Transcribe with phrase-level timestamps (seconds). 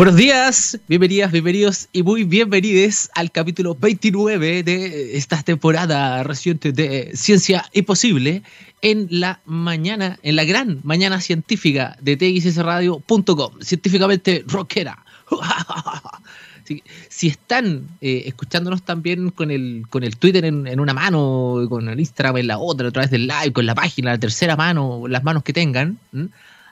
[0.00, 7.10] Buenos días, bienvenidas, bienvenidos y muy bienvenidos al capítulo 29 de esta temporada reciente de
[7.14, 8.42] Ciencia Imposible
[8.80, 15.04] en la mañana, en la gran mañana científica de txsradio.com, científicamente rockera.
[17.10, 22.00] si están eh, escuchándonos también con el, con el Twitter en, una mano, con el
[22.00, 25.22] Instagram en la otra, a través del live, con la página, la tercera mano, las
[25.24, 25.98] manos que tengan,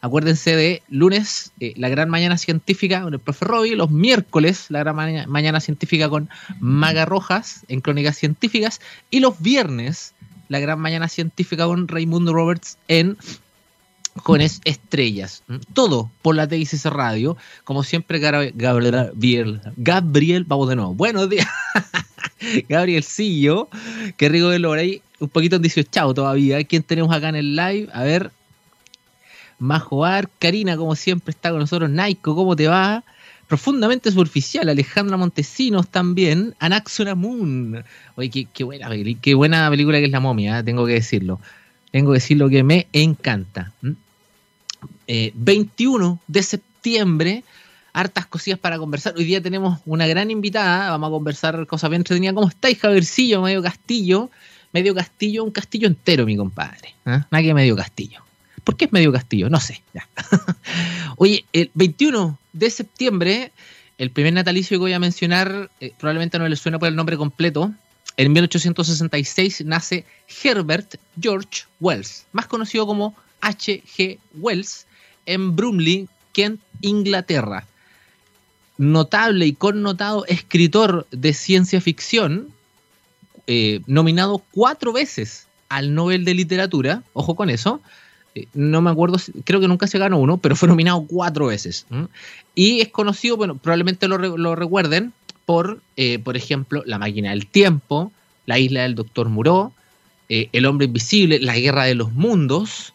[0.00, 4.80] acuérdense de lunes, eh, la gran mañana científica con el profe Robbie, los miércoles, la
[4.80, 4.96] gran
[5.28, 6.28] mañana científica con
[6.60, 10.14] Maga Rojas en Crónicas Científicas, y los viernes,
[10.48, 13.16] la gran mañana científica con Raimundo Roberts en
[14.16, 15.42] Jóvenes Estrellas.
[15.72, 17.36] Todo por la TICC Radio.
[17.64, 20.94] Como siempre, Gabriel, Gabriel, vamos de nuevo.
[20.94, 21.46] Buenos días.
[22.68, 23.68] Gabriel Sillo,
[24.16, 25.02] qué rico verlo por ahí.
[25.20, 26.62] Un poquito en 18 todavía.
[26.64, 27.88] ¿Quién tenemos acá en el live?
[27.92, 28.30] A ver.
[29.58, 31.90] Majoar, Karina, como siempre, está con nosotros.
[31.90, 33.04] Naiko, ¿cómo te va?
[33.48, 36.54] Profundamente superficial, Alejandra Montesinos también.
[36.58, 37.82] Anaxona Moon.
[38.16, 38.88] Oye, qué, buena,
[39.70, 40.62] película que es La Momia, ¿eh?
[40.62, 41.40] tengo que decirlo.
[41.90, 43.72] Tengo que decirlo que me encanta.
[45.06, 47.44] 21 eh, de septiembre,
[47.94, 49.14] hartas cosillas para conversar.
[49.16, 52.34] Hoy día tenemos una gran invitada, vamos a conversar cosas bien entretenidas.
[52.34, 53.40] ¿Cómo estáis, Javercillo?
[53.40, 54.30] Medio castillo.
[54.72, 56.94] Medio castillo, un castillo entero, mi compadre.
[57.06, 57.22] ¿eh?
[57.30, 58.27] Nada medio castillo.
[58.64, 59.48] ¿Por qué es medio castillo?
[59.50, 59.82] No sé.
[61.16, 63.52] Oye, el 21 de septiembre,
[63.98, 67.16] el primer natalicio que voy a mencionar, eh, probablemente no le suena por el nombre
[67.16, 67.72] completo.
[68.16, 70.04] En 1866 nace
[70.42, 74.18] Herbert George Wells, más conocido como H.G.
[74.34, 74.86] Wells,
[75.26, 77.66] en Brumley, Kent, Inglaterra.
[78.76, 82.48] Notable y connotado escritor de ciencia ficción,
[83.46, 87.80] eh, nominado cuatro veces al Nobel de Literatura, ojo con eso,
[88.54, 91.86] no me acuerdo, creo que nunca se ganó uno, pero fue nominado cuatro veces.
[92.54, 95.12] Y es conocido, bueno, probablemente lo, recuerden
[95.46, 98.12] por, eh, por ejemplo, La máquina del tiempo,
[98.46, 99.72] La isla del doctor Muró,
[100.28, 102.92] El hombre invisible, La guerra de los mundos,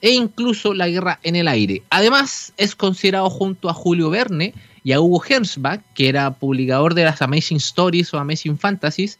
[0.00, 1.82] e incluso La Guerra en el Aire.
[1.90, 4.54] Además, es considerado junto a Julio Verne
[4.84, 9.18] y a Hugo Gernsback, que era publicador de las Amazing Stories o Amazing Fantasies,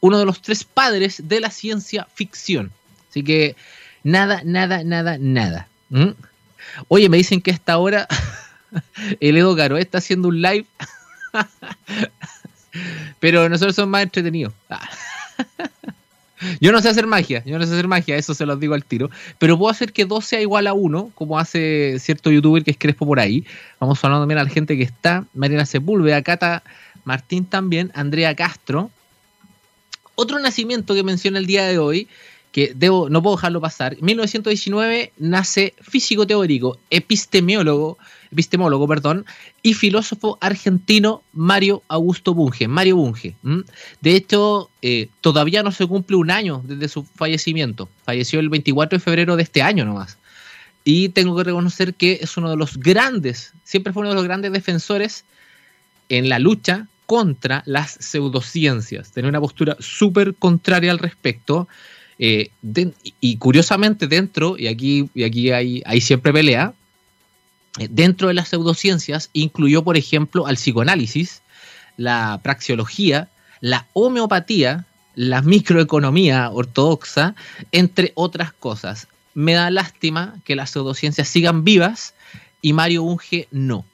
[0.00, 2.72] uno de los tres padres de la ciencia ficción.
[3.08, 3.54] Así que
[4.04, 5.68] nada, nada, nada, nada.
[5.90, 6.10] ¿Mm?
[6.88, 8.06] Oye, me dicen que a esta hora
[9.20, 10.66] el Edo Caro está haciendo un live,
[13.20, 14.52] pero nosotros somos más entretenidos.
[16.60, 18.84] Yo no sé hacer magia, yo no sé hacer magia, eso se los digo al
[18.84, 19.10] tiro.
[19.38, 22.76] Pero puedo hacer que 2 sea igual a 1, como hace cierto youtuber que es
[22.76, 23.46] Crespo por ahí.
[23.80, 25.24] Vamos hablando también a la gente que está.
[25.32, 26.62] Mariana Sepúlveda, Cata
[27.04, 28.90] Martín también, Andrea Castro.
[30.16, 32.08] Otro nacimiento que menciona el día de hoy,
[32.54, 33.94] que debo, no puedo dejarlo pasar.
[33.94, 37.98] En 1919 nace físico teórico, epistemólogo,
[38.30, 39.26] epistemólogo, perdón,
[39.60, 43.34] y filósofo argentino Mario Augusto Bunge, Mario Bunge.
[44.00, 47.88] De hecho, eh, todavía no se cumple un año desde su fallecimiento.
[48.04, 50.16] Falleció el 24 de febrero de este año nomás.
[50.84, 54.24] Y tengo que reconocer que es uno de los grandes, siempre fue uno de los
[54.24, 55.24] grandes defensores
[56.08, 59.10] en la lucha contra las pseudociencias.
[59.10, 61.66] Tiene una postura súper contraria al respecto.
[62.18, 62.50] Eh,
[63.20, 66.74] y curiosamente dentro, y aquí, y aquí hay, siempre pelea,
[67.78, 71.42] eh, dentro de las pseudociencias incluyó, por ejemplo, al psicoanálisis,
[71.96, 73.28] la praxeología,
[73.60, 77.34] la homeopatía, la microeconomía ortodoxa,
[77.72, 79.08] entre otras cosas.
[79.34, 82.14] Me da lástima que las pseudociencias sigan vivas
[82.62, 83.84] y Mario Unge no.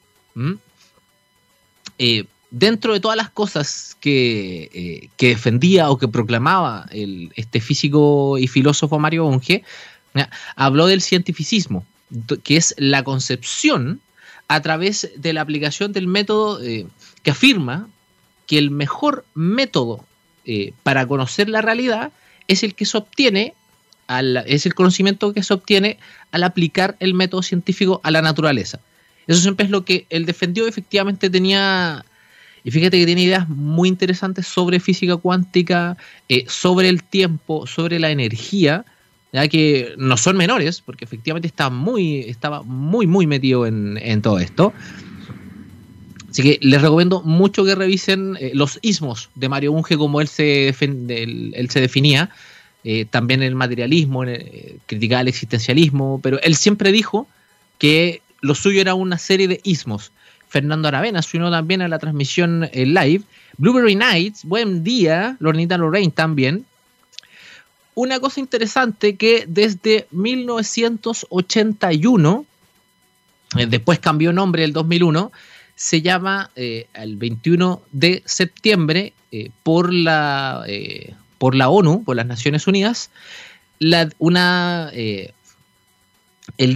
[2.51, 6.87] Dentro de todas las cosas que, eh, defendía o que proclamaba
[7.35, 9.63] este físico y filósofo Mario Unge,
[10.55, 11.85] habló del cientificismo
[12.43, 14.01] que es la concepción
[14.47, 16.85] a través de la aplicación del método eh,
[17.23, 17.87] que afirma
[18.47, 20.05] que el mejor método
[20.45, 22.11] eh, para conocer la realidad
[22.47, 23.53] es el que se obtiene,
[24.45, 25.97] es el conocimiento que se obtiene
[26.31, 28.81] al aplicar el método científico a la naturaleza.
[29.25, 32.03] Eso siempre es lo que él defendió, efectivamente tenía,
[32.63, 35.97] y fíjate que tiene ideas muy interesantes sobre física cuántica,
[36.29, 38.85] eh, sobre el tiempo, sobre la energía,
[39.33, 44.39] ya que no son menores, porque efectivamente está muy, estaba muy, muy metido en, todo
[44.39, 44.73] esto.
[46.29, 50.27] Así que les recomiendo mucho que revisen eh, los ismos de Mario Bunge como él
[50.27, 52.29] se, él, se definía.
[52.83, 57.27] Eh, también el materialismo, eh, criticaba el existencialismo, pero él siempre dijo
[57.77, 60.11] que lo suyo era una serie de ismos.
[60.51, 63.23] Fernando Aravena se también a la transmisión live.
[63.57, 65.37] Blueberry Nights, buen día.
[65.39, 66.65] Lornita Lorraine también
[67.93, 72.45] una cosa interesante que desde 1981,
[73.57, 75.31] eh, después cambió nombre el 2001,
[75.75, 79.13] se llama el 21 de septiembre
[79.63, 80.65] por, la,
[81.37, 83.09] por la ONU, por las Naciones Unidas,
[83.79, 85.33] la, una, el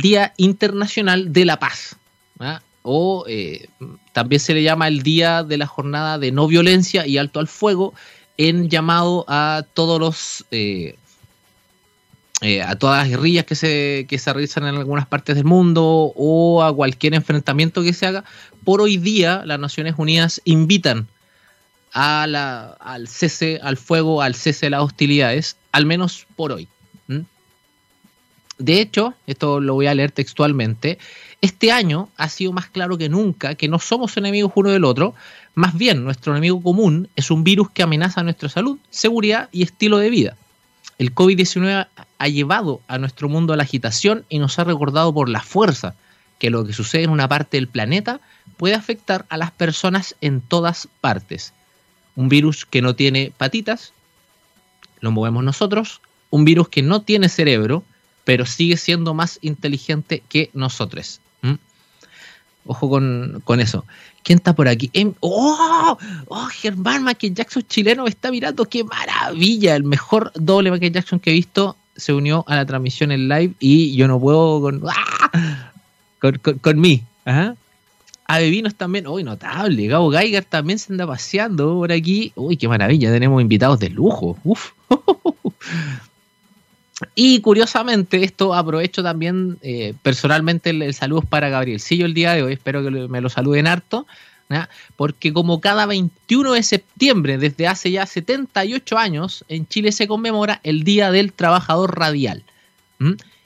[0.01, 1.97] Día Internacional de la Paz.
[2.39, 2.61] ¿ah?
[2.87, 3.25] O
[4.13, 7.47] también se le llama el Día de la Jornada de No Violencia y Alto al
[7.47, 7.93] Fuego,
[8.37, 10.95] en llamado a todos los eh,
[12.41, 16.11] eh, a todas las guerrillas que se, que se realizan en algunas partes del mundo
[16.15, 18.25] o a cualquier enfrentamiento que se haga.
[18.63, 21.07] Por hoy día, las Naciones Unidas invitan
[21.93, 26.67] a la, al cese al fuego, al cese de las hostilidades, al menos por hoy.
[28.57, 30.97] De hecho, esto lo voy a leer textualmente,
[31.41, 35.13] este año ha sido más claro que nunca que no somos enemigos uno del otro,
[35.53, 39.97] más bien nuestro enemigo común es un virus que amenaza nuestra salud, seguridad y estilo
[39.97, 40.37] de vida.
[40.97, 41.87] El COVID-19
[42.17, 45.95] ha llevado a nuestro mundo a la agitación y nos ha recordado por la fuerza
[46.39, 48.21] que lo que sucede en una parte del planeta
[48.57, 51.53] puede afectar a las personas en todas partes.
[52.15, 53.93] Un virus que no tiene patitas,
[55.01, 57.83] lo movemos nosotros, un virus que no tiene cerebro,
[58.25, 61.21] pero sigue siendo más inteligente que nosotros.
[62.67, 63.85] Ojo con, eso.
[64.23, 64.89] ¿Quién está por aquí?
[64.93, 65.97] Em, ¡Oh!
[66.27, 66.47] ¡Oh!
[66.47, 68.65] Germán Michael Jackson chileno me está mirando.
[68.65, 69.75] ¡Qué maravilla!
[69.75, 73.53] El mejor doble Michael Jackson que he visto se unió a la transmisión en live
[73.59, 74.81] y yo no puedo con.
[74.87, 75.71] ¡Ah!
[76.19, 77.03] Con, con, mí.
[77.27, 77.53] ¿ah?
[78.39, 79.05] Vinos también.
[79.05, 79.85] ¡Uy, notable!
[79.85, 82.31] Gabo Geiger también se anda paseando por aquí.
[82.33, 83.11] ¡Uy, qué maravilla!
[83.11, 84.39] Tenemos invitados de lujo.
[84.43, 84.71] ¡Uf!
[87.13, 92.53] Y curiosamente, esto aprovecho también eh, personalmente el, saludo para Gabrielcillo el día de hoy,
[92.53, 94.07] espero que me lo saluden harto,
[94.95, 100.61] porque como cada 21 de septiembre, desde hace ya 78 años, en Chile se conmemora
[100.63, 102.43] el Día del Trabajador Radial,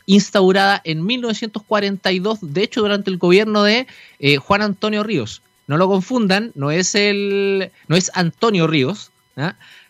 [0.06, 3.88] instaurada en 1942, de hecho durante el gobierno de
[4.20, 5.42] eh, Juan Antonio Ríos.
[5.68, 9.12] No lo confundan, no es, el, no es Antonio Ríos,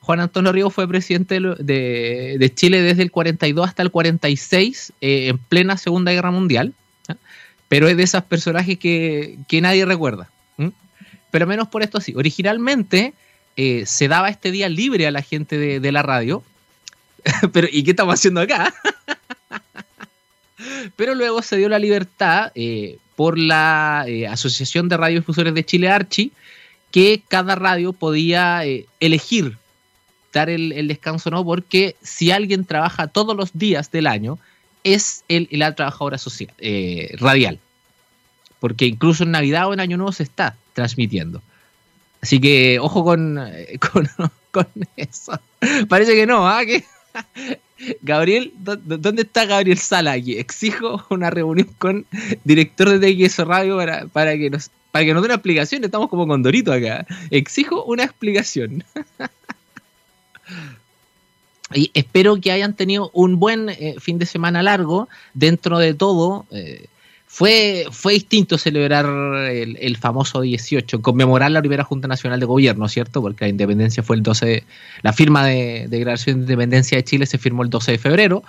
[0.10, 5.38] Juan Antonio Ríos fue presidente de, Chile desde el 42 hasta el 46, eh, en
[5.38, 6.74] plena Segunda Guerra Mundial,
[7.68, 10.28] pero es de esos personajes que, nadie recuerda.
[11.30, 12.16] Pero menos por esto sí.
[12.16, 13.14] Originalmente
[13.56, 16.42] eh, se daba este día libre a la gente de, la radio.
[17.54, 18.74] pero, ¿y qué estamos haciendo acá?
[20.96, 26.32] pero luego se dio la libertad eh, por la Asociación de Radiodifusores de Chile, Archi,
[26.90, 28.64] que cada radio podía
[29.00, 29.60] elegir
[30.34, 34.38] dar el, descanso no, porque si alguien trabaja todos los días del año,
[34.84, 37.60] es el, la trabajadora social, eh, radial.
[38.60, 41.42] Porque incluso en Navidad o en Año Nuevo se está transmitiendo.
[42.22, 43.40] Así que ojo con,
[44.52, 44.66] con,
[44.98, 45.40] eso.
[45.88, 46.62] Parece que no, ¿ah?
[48.02, 50.38] Gabriel, ¿dónde está Gabriel Sala aquí?
[50.38, 52.06] Exijo una reunión con
[52.44, 55.84] director de TX Radio para, para que nos para que nos dé una explicación.
[55.84, 57.06] Estamos como con Dorito acá.
[57.30, 58.84] Exijo una explicación.
[61.74, 65.08] Y espero que hayan tenido un buen eh, fin de semana largo.
[65.34, 66.88] Dentro de todo, eh,
[67.28, 73.22] fue, fue distinto celebrar el, famoso 18, conmemorar la primera Junta Nacional de Gobierno, ¿cierto?
[73.22, 74.64] Porque la independencia fue el 12,
[75.04, 78.44] la firma de, declaración de independencia de Chile se firmó el 12 de febrero.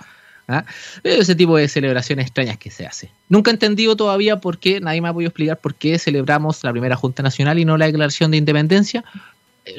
[0.47, 0.65] ¿ah?
[1.03, 3.11] Ese tipo de celebraciones extrañas que se hace.
[3.29, 6.71] Nunca he entendido todavía por qué, nadie me ha podido explicar por qué celebramos la
[6.71, 9.05] primera Junta Nacional y no la declaración de independencia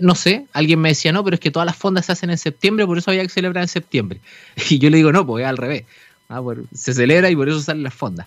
[0.01, 2.39] no sé, alguien me decía, no, pero es que todas las fondas se hacen en
[2.39, 4.21] septiembre, por eso había que celebrar en septiembre.
[4.71, 5.85] Y yo le digo, no, pues es al revés.
[6.29, 8.27] Ah, se celebra y por eso salen las fondas.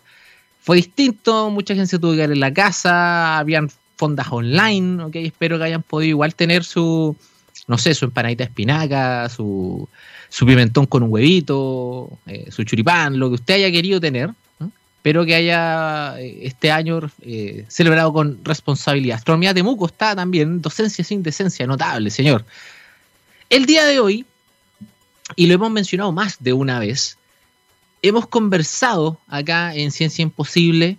[0.62, 5.16] Fue distinto, mucha gente se tuvo que quedar en la casa, habían fondas online, ok,
[5.18, 7.16] espero que hayan podido igual tener su,
[7.68, 9.88] no sé, su empanadita de espinaca, su,
[10.30, 14.32] su pimentón con un huevito, eh, su churipán, lo que usted haya querido tener,
[15.06, 19.18] Espero que haya eh, este año eh, celebrado con responsabilidad.
[19.18, 22.44] Astronomía de Muco está también, docencia sin decencia, notable, señor.
[23.52, 24.26] El día de hoy,
[25.36, 27.20] y lo hemos mencionado más de una vez,
[28.02, 30.98] hemos conversado acá en Ciencia Imposible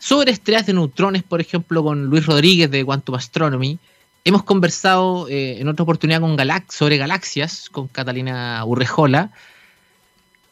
[0.00, 3.78] sobre estrellas de neutrones, por ejemplo, con Luis Rodríguez de Quantum Astronomy.
[4.24, 6.36] Hemos conversado eh, en otra oportunidad con
[6.68, 9.30] sobre galaxias, con Catalina Urrejola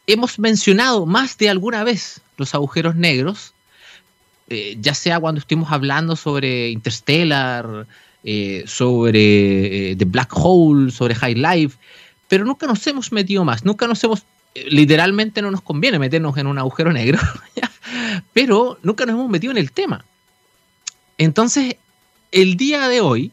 [0.06, 3.54] hemos mencionado más de alguna vez los agujeros negros,
[4.48, 7.86] eh, ya sea cuando estuvimos hablando sobre Interstellar,
[8.24, 11.78] eh, sobre eh, The Black Hole, sobre High Life,
[12.28, 14.22] pero nunca nos hemos metido más, nunca nos hemos,
[14.54, 17.18] literalmente no nos conviene meternos en un agujero negro,
[18.32, 20.04] pero nunca nos hemos metido en el tema.
[21.16, 21.76] Entonces,
[22.32, 23.30] el día de hoy,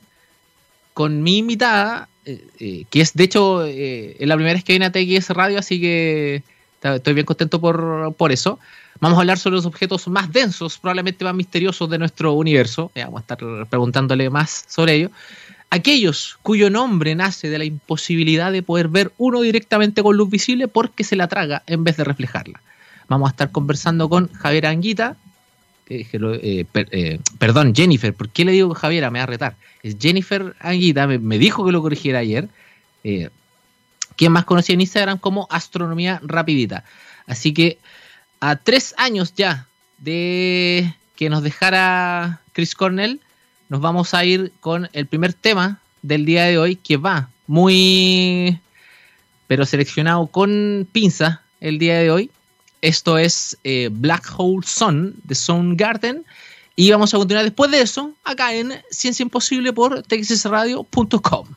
[0.93, 5.57] con mi invitada, que es de hecho la primera vez que viene a TX Radio,
[5.57, 6.43] así que
[6.83, 8.59] Estoy bien contento por, por eso.
[9.01, 12.91] Vamos a hablar sobre los objetos más densos, probablemente más misteriosos de nuestro universo.
[12.95, 15.11] vamos a estar preguntándole más sobre ello.
[15.71, 20.67] Aquellos cuyo nombre nace de la imposibilidad de poder ver uno directamente con luz visible
[20.67, 22.61] porque se la traga en vez de reflejarla.
[23.07, 25.17] Vamos a estar conversando con Javier Anguita,
[25.93, 29.09] eh, eh, perdón, Jennifer, ¿por qué le digo Javiera?
[29.11, 29.55] Me va a retar.
[29.83, 32.47] Es Jennifer Anguita, me, dijo que lo corrigiera ayer.
[33.03, 33.29] Eh,
[34.15, 36.83] quien más conocía en Instagram como Astronomía Rapidita.
[37.25, 37.77] Así que
[38.41, 39.67] a tres años ya
[39.99, 43.21] de que nos dejara Chris Cornell,
[43.69, 48.59] nos vamos a ir con el primer tema del día de hoy, que va muy,
[49.47, 52.31] pero seleccionado con pinza el día de hoy.
[52.81, 56.25] Esto es eh, Black Hole Sun de Soundgarden.
[56.75, 61.47] Y vamos a continuar después de eso acá en Ciencia Imposible por texasradio.com.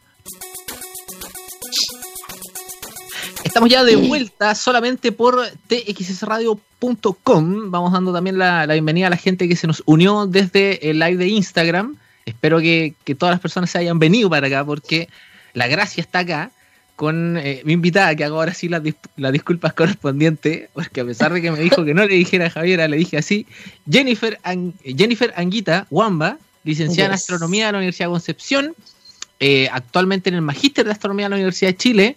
[3.42, 7.70] Estamos ya de vuelta solamente por txsradio.com.
[7.70, 11.16] Vamos dando también la, bienvenida a la gente que se nos unió desde el live
[11.16, 11.96] de Instagram.
[12.26, 15.08] Espero que, todas las personas se hayan venido para acá porque
[15.52, 16.50] la gracia está acá
[16.96, 18.82] con eh, mi invitada, que hago ahora sí las,
[19.32, 22.86] disculpas correspondientes, porque a pesar de que me dijo que no le dijera a Javiera,
[22.86, 23.46] le dije así,
[23.90, 24.38] Jennifer,
[24.84, 28.74] Jennifer Anguita Wamba, licenciada en Astronomía de la Universidad de Concepción,
[29.40, 32.16] eh, actualmente en el Magíster de Astronomía de la Universidad de Chile,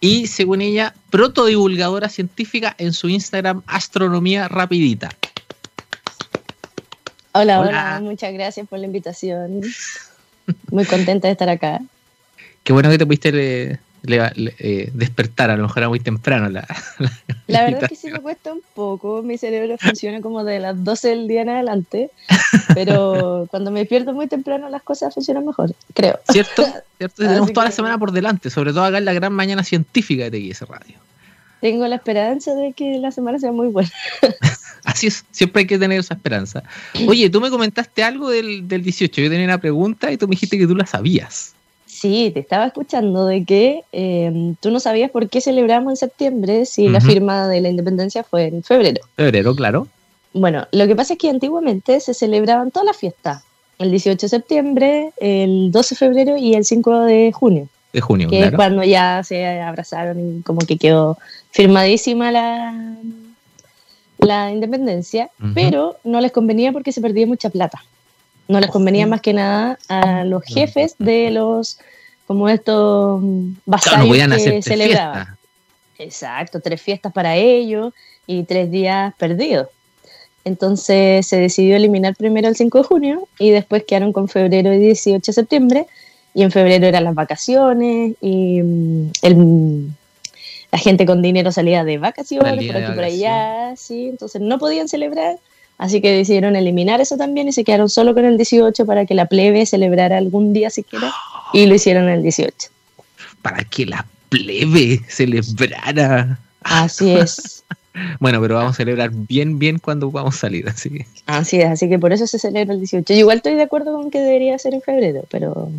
[0.00, 5.10] y según ella, protodivulgadora científica en su Instagram Astronomía Rapidita.
[7.32, 9.60] Hola, hola, muchas gracias por la invitación.
[10.70, 11.80] Muy contenta de estar acá.
[12.62, 16.66] Qué bueno que te pudiste eh, despertar, a lo mejor era muy temprano la,
[17.46, 20.82] la, verdad es que sí me cuesta un poco, mi cerebro funciona como de las
[20.82, 22.10] 12 del día en adelante,
[22.74, 26.18] pero cuando me despierto muy temprano las cosas funcionan mejor, creo.
[26.30, 26.66] ¿Cierto?
[26.98, 27.22] ¿Cierto?
[27.22, 30.30] Tenemos toda la semana por delante, sobre todo acá en la gran mañana científica de
[30.30, 30.96] TX Radio.
[31.60, 33.90] Tengo la esperanza de que la semana sea muy buena.
[34.84, 36.62] Así es, siempre hay que tener esa esperanza.
[37.08, 40.32] Oye, tú me comentaste algo del, del 18, yo tenía una pregunta y tú me
[40.32, 41.55] dijiste que tú la sabías.
[41.96, 46.66] Sí, te estaba escuchando de que eh, tú no sabías por qué celebramos en septiembre
[46.66, 49.00] si la firma de la independencia fue en febrero.
[49.16, 49.88] Febrero, claro.
[50.34, 53.44] Bueno, lo que pasa es que antiguamente se celebraban todas las fiestas.
[53.78, 57.68] El 18 de septiembre, el 12 de febrero y el 5 de junio.
[57.94, 61.16] De junio, que es cuando ya se abrazaron y como que quedó
[61.50, 62.74] firmadísima la,
[64.18, 67.82] la independencia, pero no les convenía porque se perdía mucha plata.
[68.48, 71.78] No les convenía más que nada a los jefes de los,
[72.26, 73.20] como estos
[73.64, 75.36] vasallos que celebraban.
[75.98, 77.92] Exacto, tres fiestas para ellos
[78.26, 79.68] y tres días perdidos.
[80.44, 84.78] Entonces se decidió eliminar primero el 5 de junio y después quedaron con febrero y
[84.78, 85.86] 18 de septiembre.
[86.34, 89.88] Y en febrero eran las vacaciones y mm, el,
[90.70, 94.88] la gente con dinero salía de vacaciones por aquí por allá, sí, entonces no podían
[94.88, 95.36] celebrar
[95.78, 99.14] Así que decidieron eliminar eso también y se quedaron solo con el 18 para que
[99.14, 101.12] la plebe celebrara algún día siquiera
[101.52, 102.68] y lo hicieron el 18.
[103.42, 106.38] Para que la plebe celebrara.
[106.62, 107.62] Así es.
[108.20, 111.06] bueno, pero vamos a celebrar bien, bien cuando vamos a salir, así que.
[111.26, 113.12] Así es, así que por eso se celebra el 18.
[113.12, 115.70] Yo igual estoy de acuerdo con que debería ser en febrero, pero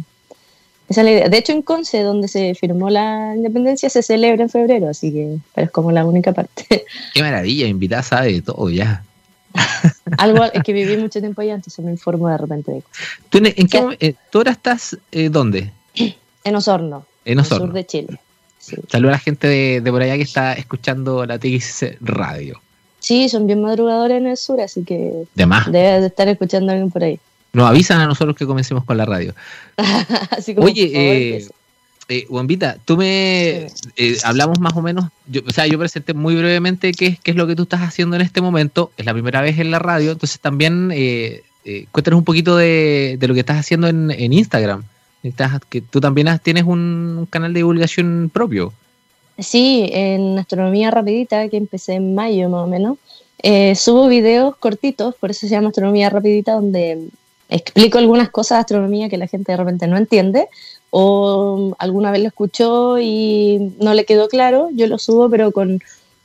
[0.89, 1.29] esa es la idea.
[1.29, 5.37] De hecho, en Conce, donde se firmó la independencia, se celebra en febrero, así que,
[5.53, 6.85] pero es como la única parte.
[7.13, 9.03] Qué maravilla, invitada sabe de todo ya.
[10.17, 12.83] Algo es que viví mucho tiempo allá, entonces me informo de repente de
[13.29, 15.71] ¿Tú, en, qué, eh, ¿tú ahora estás eh, dónde?
[16.43, 17.65] En Osorno, en Osorno.
[17.65, 18.19] sur de Chile.
[18.59, 22.61] Saludos a la gente de, por allá que está escuchando la TX Radio.
[22.99, 25.71] Sí, son bien madrugadores en el sur, así que de más.
[25.71, 27.19] debe de estar escuchando a alguien por ahí.
[27.53, 29.33] Nos avisan a nosotros que comencemos con la radio.
[30.57, 31.47] Oye, eh,
[32.09, 36.35] eh, Wambita, tú me eh, hablamos más o menos, yo, o sea, yo presenté muy
[36.35, 39.41] brevemente qué, qué, es lo que tú estás haciendo en este momento, es la primera
[39.41, 43.57] vez en la radio, entonces también eh, eh cuéntanos un poquito de, lo que estás
[43.57, 44.85] haciendo en, Instagram,
[45.67, 48.71] que tú también tienes un, canal de divulgación propio.
[49.37, 52.97] Sí, en Astronomía Rapidita, que empecé en mayo más o menos,
[53.77, 57.09] subo videos cortitos, por eso se llama Astronomía Rapidita, donde
[57.49, 60.47] explico algunas cosas de astronomía que la gente de repente no entiende
[60.89, 65.79] o alguna vez lo escuchó y no le quedó claro, yo lo subo pero con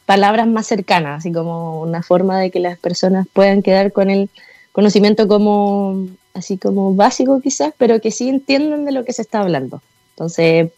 [0.06, 4.28] palabras más cercanas, así como una forma de que las personas puedan quedar con el
[4.72, 9.40] conocimiento como así como básico quizás, pero que sí entiendan de lo que se está
[9.40, 9.82] hablando.
[10.14, 10.70] Entonces,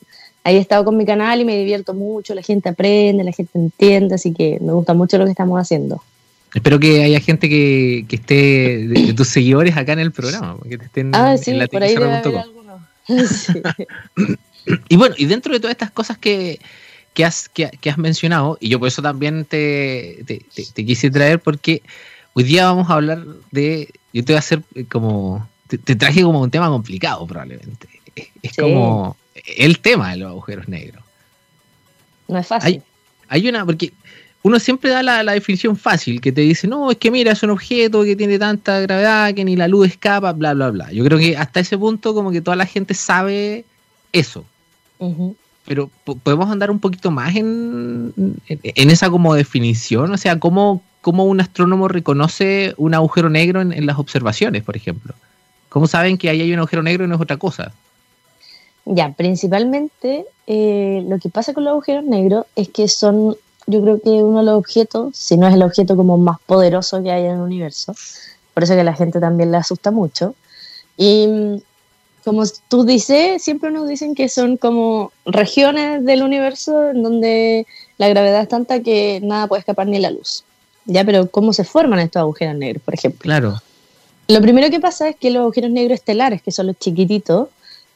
[0.43, 3.59] ahí he estado con mi canal y me divierto mucho, la gente aprende, la gente
[3.59, 6.03] entiende, así que me gusta mucho lo que estamos haciendo.
[6.55, 10.85] Espero que haya gente que, esté de, tus seguidores acá en el programa, que te
[10.85, 11.97] estén ah, sí, por ahí
[14.89, 16.61] y bueno, y dentro de todas estas cosas que,
[17.15, 21.83] que has, que, has mencionado, y yo por eso también te, te, quise traer, porque
[22.35, 26.41] hoy día vamos a hablar de, yo te voy a hacer como, te, traje como
[26.41, 27.89] un tema complicado probablemente.
[28.43, 29.17] Es, como
[29.57, 31.03] el tema de los agujeros negros.
[32.29, 32.83] No es fácil.
[33.29, 33.93] Hay, una, porque
[34.45, 37.49] uno siempre da la, definición fácil, que te dice, no, es que mira, es un
[37.49, 40.93] objeto que tiene tanta gravedad que ni la luz escapa, bla, bla, bla.
[40.93, 43.65] Yo creo que hasta ese punto como que toda la gente sabe
[44.13, 44.45] eso.
[45.65, 45.91] Pero
[46.23, 48.13] podemos andar un poquito más en,
[48.47, 53.87] en, esa como definición, o sea, ¿cómo, cómo un astrónomo reconoce un agujero negro en,
[53.87, 55.15] las observaciones, por ejemplo.
[55.71, 57.73] ¿Cómo saben que ahí hay un agujero negro y no es otra cosa?
[58.85, 63.37] Ya, principalmente eh, lo que pasa con los agujeros negros es que son,
[63.67, 67.03] yo creo que uno de los objetos, si no es el objeto como más poderoso
[67.03, 67.95] que hay en el universo,
[68.53, 70.35] por eso que a la gente también le asusta mucho.
[70.97, 71.63] Y
[72.25, 77.67] como tú dices, siempre nos dicen que son como regiones del universo en donde
[77.99, 80.45] la gravedad es tanta que nada puede escapar ni la luz.
[80.87, 83.21] Ya, pero ¿cómo se forman estos agujeros negros, por ejemplo?
[83.21, 83.57] Claro.
[84.29, 87.49] Lo primero que pasa es que los agujeros negros estelares, que son los chiquititos,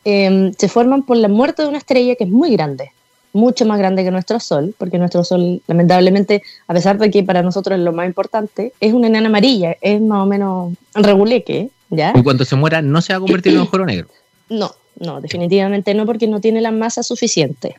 [0.04, 2.92] em, se forman por la muerte de una estrella que es muy grande,
[3.38, 7.42] mucho más grande que nuestro Sol, porque nuestro Sol, lamentablemente, a pesar de que para
[7.42, 12.12] nosotros es lo más importante, es una enana amarilla, es más o menos reguleque, ¿ya?
[12.14, 14.08] Y cuando se muera, ¿no se va a convertir en un agujero negro?
[14.50, 17.76] No, no, definitivamente no, porque no tiene la masa suficiente.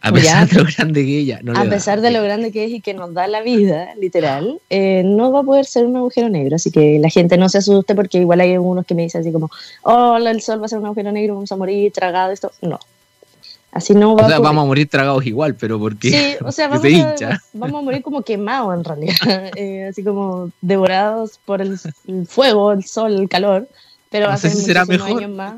[0.00, 1.40] A pesar de lo grande que ella.
[1.54, 5.02] a pesar de lo grande que es y que nos da la vida, literal, eh,
[5.04, 6.56] no va a poder ser un agujero negro.
[6.56, 9.32] Así que la gente no se asuste porque igual hay algunos que me dicen así
[9.32, 9.48] como,
[9.82, 12.52] oh, el sol va a ser un agujero negro, vamos a morir tragado, esto.
[12.62, 12.78] No.
[13.76, 16.68] Así no va o sea, vamos a morir tragados igual, pero porque sí, o sea,
[16.68, 19.14] vamos, a, vamos a morir como quemados en realidad,
[19.54, 21.78] eh, así como devorados por el,
[22.26, 23.68] fuego, el sol, el calor,
[24.10, 25.18] pero no si será mejor.
[25.18, 25.56] años más.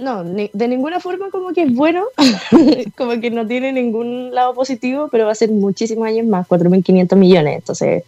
[0.00, 2.06] No, de ninguna forma como que es bueno,
[2.96, 7.14] como que no tiene ningún lado positivo, pero va a ser muchísimos años más, 4.500
[7.14, 8.02] millones, entonces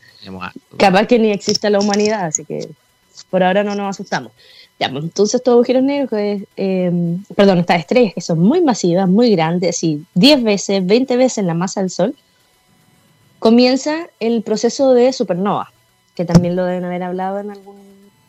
[0.77, 2.69] capaz que ni exista la humanidad, así que
[3.31, 4.33] por ahora no nos asustamos.
[4.79, 9.31] Ya, pues, entonces estos agujeros negros, eh, perdón, estas estrellas que son muy masivas, muy
[9.31, 12.15] grandes, así 10 veces, 20 veces la masa del Sol,
[13.39, 15.73] comienza el proceso de supernova,
[16.17, 17.77] que también lo deben haber hablado en algún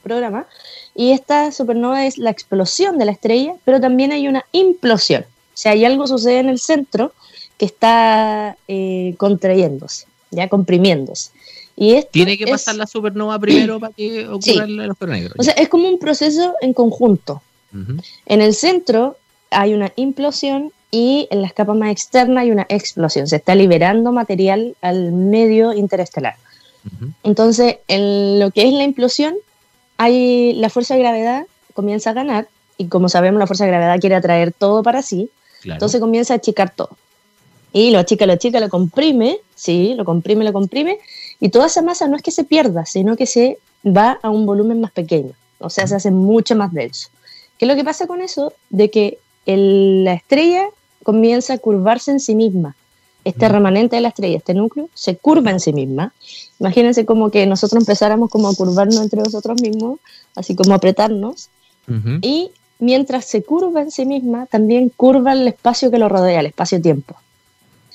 [0.04, 0.46] programa,
[0.94, 5.24] y esta supernova es la explosión de la estrella, pero también hay una implosión.
[5.24, 7.14] O sea, hay algo sucede en el centro
[7.58, 11.32] que está eh, contrayéndose, ya comprimiéndose.
[11.78, 15.34] Y Tiene que pasar la supernova primero para que ocurra el agujero negro.
[15.38, 17.42] O sea, es como un proceso en conjunto.
[18.26, 19.18] En el centro
[19.50, 23.28] hay una implosión y en las capas más externas hay una explosión.
[23.28, 26.36] Se está liberando material al medio interestelar.
[27.24, 29.36] Entonces, en lo que es la implosión,
[29.98, 34.00] hay la fuerza de gravedad comienza a ganar y como sabemos la fuerza de gravedad
[34.00, 35.30] quiere atraer todo para sí,
[35.64, 36.90] entonces comienza a achicar todo.
[37.74, 41.00] Y lo achica, lo achica, lo comprime, sí, lo comprime, lo comprime,
[41.46, 44.48] y toda esa masa no es que se pierda, sino que se va a un
[44.48, 47.10] volumen más pequeño, o sea, se hace mucho más denso.
[47.60, 48.52] ¿Qué es lo que pasa con eso?
[48.72, 50.66] De que la estrella
[51.04, 52.76] comienza a curvarse en sí misma.
[53.24, 56.14] Este remanente de la estrella, este núcleo, se curva en sí misma
[56.60, 60.00] Imagínense como que nosotros empezáramos como a curvarnos entre nosotros mismos,
[60.36, 61.50] así como apretarnos,
[62.22, 66.48] y mientras se curva en sí misma, también curva el espacio que lo rodea, el
[66.48, 67.16] espacio-tiempo.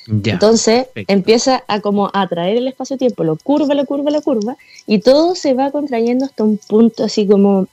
[0.07, 5.35] Entonces empieza a como atraer el espacio-tiempo, lo curva, lo curva, lo curva, y todo
[5.35, 7.67] se va contrayendo hasta un punto así como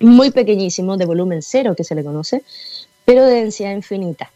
[0.00, 2.42] muy pequeñísimo, de volumen cero que se le conoce,
[3.04, 4.30] pero de densidad infinita.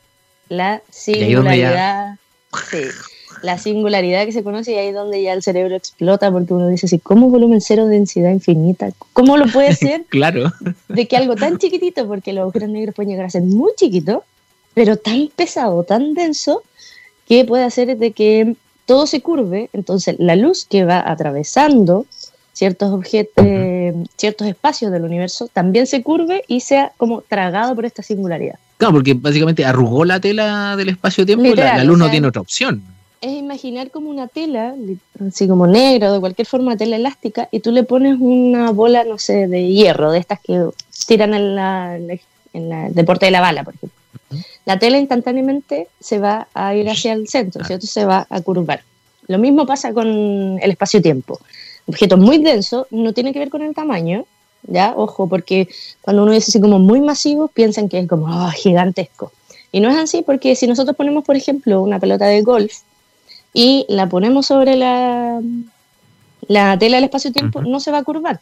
[0.49, 2.17] La singularidad.
[2.71, 2.79] Sí
[3.43, 6.69] la singularidad que se conoce y ahí es donde ya el cerebro explota porque uno
[6.69, 8.91] dice así, ¿cómo volumen cero, densidad infinita?
[9.13, 10.05] ¿Cómo lo puede ser?
[10.09, 10.53] claro.
[10.89, 14.23] De que algo tan chiquitito, porque los agujeros negros pueden llegar a ser muy chiquitos,
[14.75, 16.63] pero tan pesado, tan denso,
[17.31, 22.05] que puede hacer de que todo se curve, entonces la luz que va atravesando
[22.53, 23.47] ciertos objetos,
[24.17, 28.57] ciertos espacios del universo, también se curve y sea como tragado por esta singularidad.
[28.79, 32.83] Claro, porque básicamente arrugó la tela del espacio-tiempo, la, la, luz no tiene otra opción
[33.21, 34.75] es imaginar como una tela,
[35.29, 39.05] así como negra o de cualquier forma tela elástica, y tú le pones una bola,
[39.05, 40.65] no sé, de hierro, de estas que
[41.07, 44.00] tiran en, la, en el deporte de la bala, por ejemplo.
[44.65, 47.87] La tela instantáneamente se va a ir hacia el centro, ¿cierto?
[47.87, 48.83] Se va a curvar.
[49.27, 51.39] Lo mismo pasa con el espacio-tiempo.
[51.87, 54.25] Objetos muy densos no tiene que ver con el tamaño,
[54.63, 54.95] ¿ya?
[54.97, 55.69] Ojo, porque
[56.01, 59.33] cuando uno dice así como muy masivo, piensan que es como oh, gigantesco.
[59.73, 62.73] Y no es así porque si nosotros ponemos, por ejemplo, una pelota de golf
[63.53, 65.41] y la ponemos sobre la,
[66.49, 68.41] la tela del espacio-tiempo, no se va a curvar.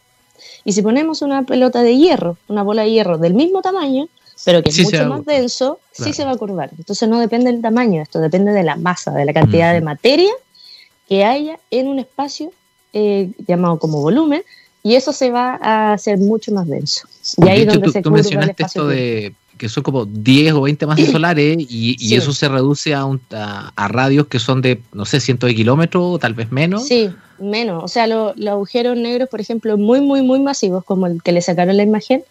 [0.64, 4.08] Y si ponemos una pelota de hierro, una bola de hierro del mismo tamaño,
[4.44, 6.70] pero que es mucho más denso, sí se va a curvar.
[6.76, 10.32] Entonces no depende del tamaño, esto depende de la masa, de la cantidad de materia
[11.08, 12.52] que haya en un espacio
[12.92, 14.42] eh, llamado como volumen,
[14.82, 17.08] y eso se va a hacer mucho más denso.
[17.36, 21.06] Y ahí donde se tú mencionaste esto de que son como 10 o 20 masas
[21.12, 23.06] solares y, eso se reduce a,
[23.76, 26.86] a, radios que son de, no sé, cientos de kilómetros o tal vez menos.
[26.86, 27.82] Sí, menos.
[27.84, 31.42] O sea, los agujeros negros, por ejemplo, muy, muy, muy masivos, como el que le
[31.42, 32.24] sacaron la imagen,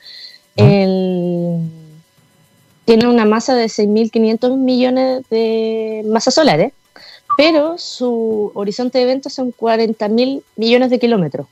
[2.88, 6.71] tiene una masa de 6.500 millones de masas solares,
[7.36, 11.47] pero su horizonte de eventos son 40.000 millones de kilómetros.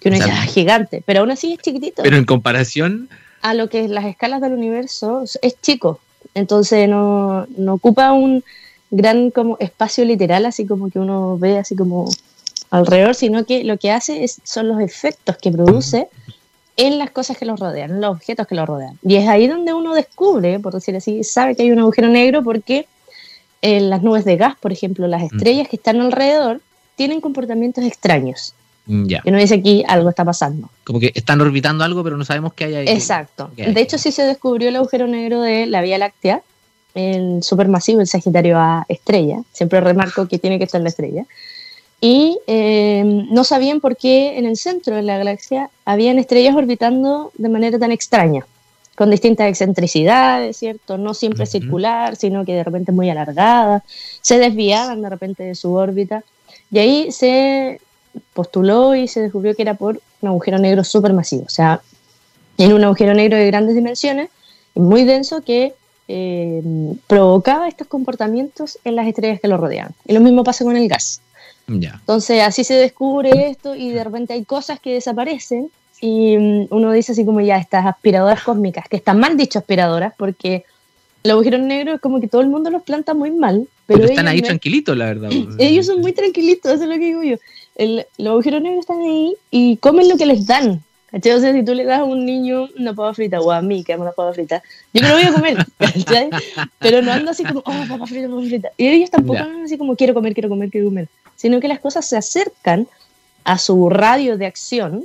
[0.00, 2.02] Que uno dice, ah, gigante, pero aún así es chiquitito.
[2.02, 3.10] Pero en comparación
[3.42, 6.00] a lo que es las escalas del universo es chico.
[6.32, 8.42] Entonces no, ocupa un
[8.90, 12.08] gran como espacio literal, así como que uno ve así como
[12.70, 16.08] alrededor, sino que lo que hace es, son los efectos que produce
[16.76, 18.98] en las cosas que los rodean, en los objetos que los rodean.
[19.02, 22.42] Y es ahí donde uno descubre, por decir así, sabe que hay un agujero negro
[22.42, 22.86] porque
[23.60, 26.60] en las nubes de gas, por ejemplo, las estrellas que están alrededor
[26.96, 28.54] tienen comportamientos extraños.
[28.86, 29.22] Mm, ya.
[29.22, 30.68] Que no dice aquí algo está pasando.
[30.84, 32.88] Como que están orbitando algo, pero no sabemos qué hay ahí.
[32.88, 33.50] Exacto.
[33.56, 36.42] De hecho, sí se descubrió el agujero negro de la Vía Láctea,
[36.94, 39.42] el supermasivo, el Sagitario A estrella.
[39.52, 41.24] Siempre remarco que tiene que estar la estrella.
[42.04, 47.30] Y eh, no sabían por qué en el centro de la galaxia habían estrellas orbitando
[47.38, 48.44] de manera tan extraña,
[48.96, 50.98] con distintas excentricidades, ¿cierto?
[50.98, 53.84] No siempre circular, sino que de repente muy alargada.
[54.20, 56.24] Se desviaban de repente de su órbita.
[56.72, 57.80] Y ahí se
[58.34, 61.44] postuló y se descubrió que era por un agujero negro supermasivo.
[61.44, 61.82] O sea,
[62.58, 64.28] en un agujero negro de grandes dimensiones
[64.74, 65.72] muy denso que
[66.08, 66.62] eh,
[67.06, 69.94] provocaba estos comportamientos en las estrellas que lo rodeaban.
[70.04, 71.20] Y lo mismo pasa con el gas.
[71.66, 75.70] Entonces así se descubre esto y de repente hay cosas que desaparecen
[76.00, 80.12] y mm, uno dice así como ya estas aspiradoras cósmicas, que están mal dicho aspiradoras
[80.16, 80.64] porque
[81.24, 83.68] los agujeros negros es como que todo el mundo los planta muy mal.
[83.86, 85.30] Pero, están ahí tranquilitos, la verdad.
[85.58, 87.36] ellos son muy tranquilitos, eso es lo que digo yo
[87.76, 90.82] el, los agujeros negros están ahí y comen lo que les dan.
[91.12, 93.84] O sea, si tú le das a un niño una papa frita o a mí
[93.84, 94.62] que amo una papa frita,
[94.94, 95.66] yo me lo voy a comer,
[96.78, 98.70] Pero no ando así como, oh, papa frita, papa frita.
[98.78, 101.08] Y ellos tampoco andan así como, quiero comer, quiero comer, quiero comer.
[101.42, 102.86] Sino que las cosas se acercan
[103.42, 105.04] a su radio de acción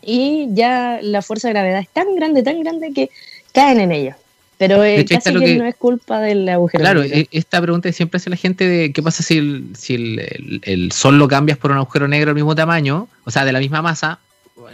[0.00, 3.10] y ya la fuerza de gravedad es tan grande, tan grande que
[3.52, 4.16] caen en ellos.
[4.56, 6.80] Pero eh, casi que, no es culpa del agujero.
[6.80, 10.60] Claro, e, esta pregunta siempre hace la gente de qué pasa si, el, si el,
[10.64, 13.58] el, sol lo cambias por un agujero negro del mismo tamaño, o sea, de la
[13.58, 14.20] misma masa,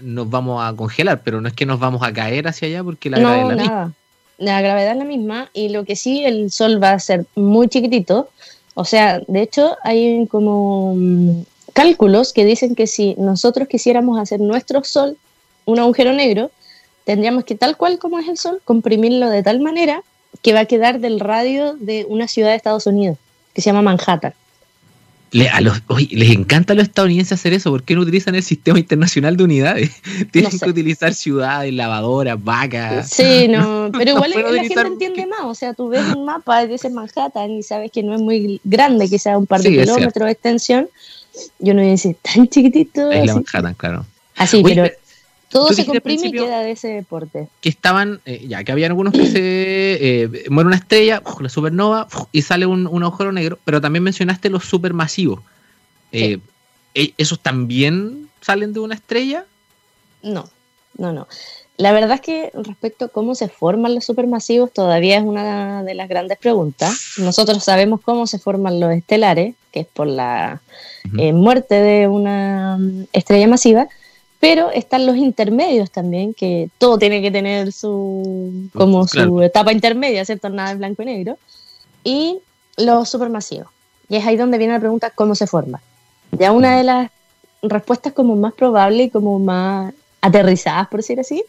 [0.03, 3.11] nos vamos a congelar, pero no es que nos vamos a caer hacia allá porque
[3.11, 3.93] la gravedad es la misma.
[4.39, 7.69] La gravedad es la misma y lo que sí, el sol va a ser muy
[7.69, 8.31] chiquitito.
[8.81, 11.43] O sea, de hecho, hay como mm,
[11.75, 15.19] cálculos que dicen que si nosotros quisiéramos hacer nuestro sol
[15.67, 16.51] un agujero negro,
[17.05, 20.03] tendríamos que, tal cual como es el Sol, comprimirlo de tal manera
[20.41, 23.19] que va a quedar del radio de una ciudad de Estados Unidos,
[23.53, 24.33] que se llama Manhattan.
[25.53, 27.71] A los, les encanta a los estadounidenses hacer eso.
[27.71, 29.91] ¿Por qué no utilizan el sistema internacional de unidades?
[30.33, 33.11] Tienen que utilizar ciudades, lavadoras, vacas.
[33.11, 35.45] Sí, no, pero igual la gente entiende más.
[35.45, 38.61] O sea, tú ves un mapa de ese Manhattan y sabes que no es muy
[38.65, 40.89] grande, que sea un par de kilómetros de extensión.
[41.61, 43.11] Y uno dice, tan chiquitito.
[43.11, 44.07] Es la Manhattan, claro.
[44.37, 44.91] Así, pero
[45.51, 47.49] todo se comprime y queda de ese deporte.
[47.61, 52.07] Que estaban, eh, ya que había algunos que se eh, muere una estrella, la supernova,
[52.31, 55.41] y sale un, agujero negro, pero también mencionaste los supermasivos.
[56.13, 56.39] Eh,
[56.95, 59.45] ¿Esos también salen de una estrella?
[60.23, 60.49] No,
[60.97, 61.27] no, no.
[61.77, 65.95] La verdad es que respecto a cómo se forman los supermasivos todavía es una de
[65.95, 67.15] las grandes preguntas.
[67.19, 70.61] Nosotros sabemos cómo se forman los estelares, que es por la
[71.33, 73.89] muerte de una mm, estrella masiva,
[74.41, 80.25] pero están los intermedios también, que todo tiene que tener su, como su etapa intermedia,
[80.25, 80.49] ¿cierto?
[80.49, 81.39] Nada de blanco y negro.
[82.03, 82.39] Y
[82.79, 83.69] los supermasivos.
[84.09, 85.83] Y es ahí donde viene la pregunta, ¿cómo se forma?
[86.33, 87.11] Ya una de las
[87.63, 91.45] respuestas como más probables y como más aterrizadas, por decir así,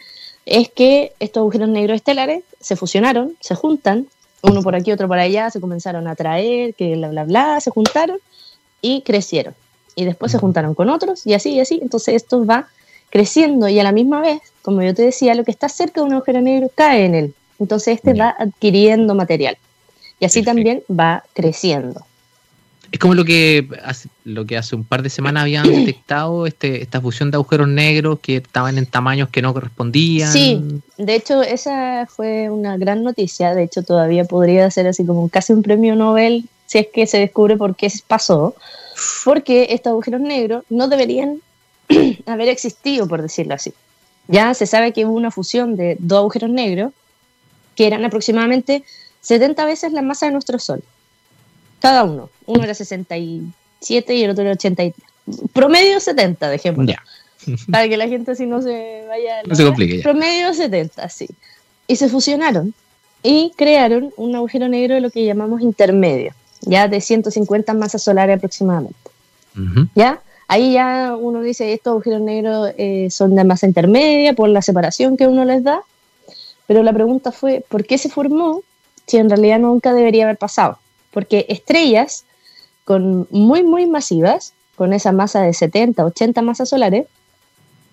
[0.45, 4.07] es que estos agujeros negros estelares se fusionaron, se juntan,
[4.41, 7.71] uno por aquí, otro por allá, se comenzaron a traer, que bla, bla, bla, se
[7.71, 8.17] juntaron
[8.81, 9.53] y crecieron.
[9.95, 11.79] Y después se juntaron con otros y así y así.
[11.81, 12.67] Entonces esto va
[13.11, 16.07] creciendo y a la misma vez, como yo te decía, lo que está cerca de
[16.07, 17.33] un agujero negro cae en él.
[17.59, 19.55] Entonces este va adquiriendo material
[20.19, 22.03] y así también va creciendo.
[22.91, 26.81] Es como lo que hace, lo que hace un par de semanas habían detectado este,
[26.81, 30.31] esta fusión de agujeros negros que estaban en tamaños que no correspondían.
[30.31, 30.61] Sí,
[30.97, 35.53] de hecho esa fue una gran noticia, de hecho todavía podría ser así como casi
[35.53, 38.55] un premio Nobel si es que se descubre por qué pasó,
[39.25, 41.41] porque estos agujeros negros no deberían
[42.25, 43.73] haber existido, por decirlo así.
[44.27, 46.93] Ya se sabe que hubo una fusión de dos agujeros negros
[47.75, 48.83] que eran aproximadamente
[49.21, 50.83] 70 veces la masa de nuestro Sol.
[51.79, 52.29] Cada uno.
[52.45, 55.07] Uno era 67 y el otro era 83.
[55.53, 56.85] Promedio 70, de ejemplo.
[56.85, 57.03] Ya.
[57.71, 59.41] Para que la gente así no se vaya.
[59.45, 60.03] No se complique ya.
[60.03, 61.27] Promedio 70, sí.
[61.87, 62.73] Y se fusionaron
[63.23, 68.37] y crearon un agujero negro de lo que llamamos intermedio, ya de 150 masas solares
[68.37, 68.97] aproximadamente.
[69.95, 70.21] ¿Ya?
[70.51, 75.15] Ahí ya uno dice, estos agujeros negros eh, son de masa intermedia por la separación
[75.15, 75.81] que uno les da,
[76.67, 78.61] pero la pregunta fue, ¿por qué se formó
[79.07, 80.77] si en realidad nunca debería haber pasado?
[81.11, 82.25] Porque estrellas
[82.83, 87.07] con muy, muy masivas, con esa masa de 70, 80 masas solares,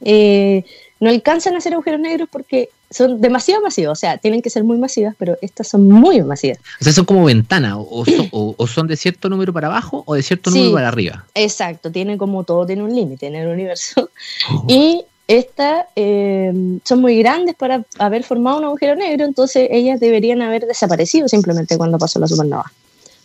[0.00, 0.64] eh,
[0.98, 4.64] no alcanzan a hacer agujeros negros porque son demasiado masivas, o sea, tienen que ser
[4.64, 6.58] muy masivas, pero estas son muy masivas.
[6.80, 10.50] O sea, son como ventanas, o, son, de cierto número para abajo o de cierto
[10.50, 11.26] número para arriba.
[11.34, 14.10] Exacto, tiene como todo, tiene un límite en el universo.
[14.50, 14.64] Oh.
[14.68, 16.52] Y estas eh,
[16.84, 21.76] son muy grandes para haber formado un agujero negro, entonces ellas deberían haber desaparecido simplemente
[21.76, 22.72] cuando pasó la supernova.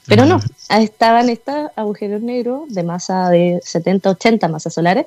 [0.06, 5.06] Pero no, estaban estos agujeros negros de masa de 70-80 masas solares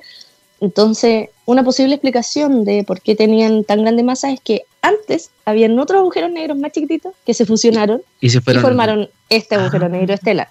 [0.59, 5.77] entonces, una posible explicación de por qué tenían tan grande masa es que antes habían
[5.77, 9.89] otros agujeros negros más chiquititos que se fusionaron y, formaron este agujero ah.
[9.89, 10.49] negro estelar.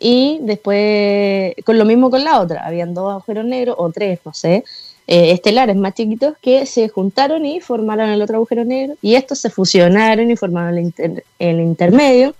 [0.00, 4.32] Y después, con lo mismo con la otra, habían dos agujeros negros o tres, no
[4.32, 4.64] sé,
[5.06, 9.38] eh, estelares más chiquitos que se juntaron y formaron el otro agujero negro y estos
[9.38, 12.34] se fusionaron y formaron el, el intermedio.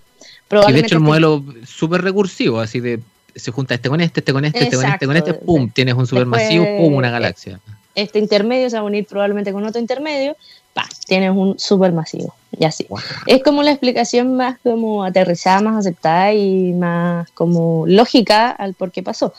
[0.69, 3.01] Y de hecho el modelo súper recursivo, así de
[3.35, 5.95] se junta este con este, este con este, este con este, con este, pum, tienes
[5.95, 7.61] un supermasivo, pum, una galaxia.
[7.95, 10.37] Este intermedio se va a unir probablemente con otro intermedio,
[10.73, 12.87] pa, tienes un supermasivo, y así.
[13.27, 18.93] Es como la explicación más como aterrizada, más aceptada y más como lógica al por
[18.93, 19.33] qué pasó.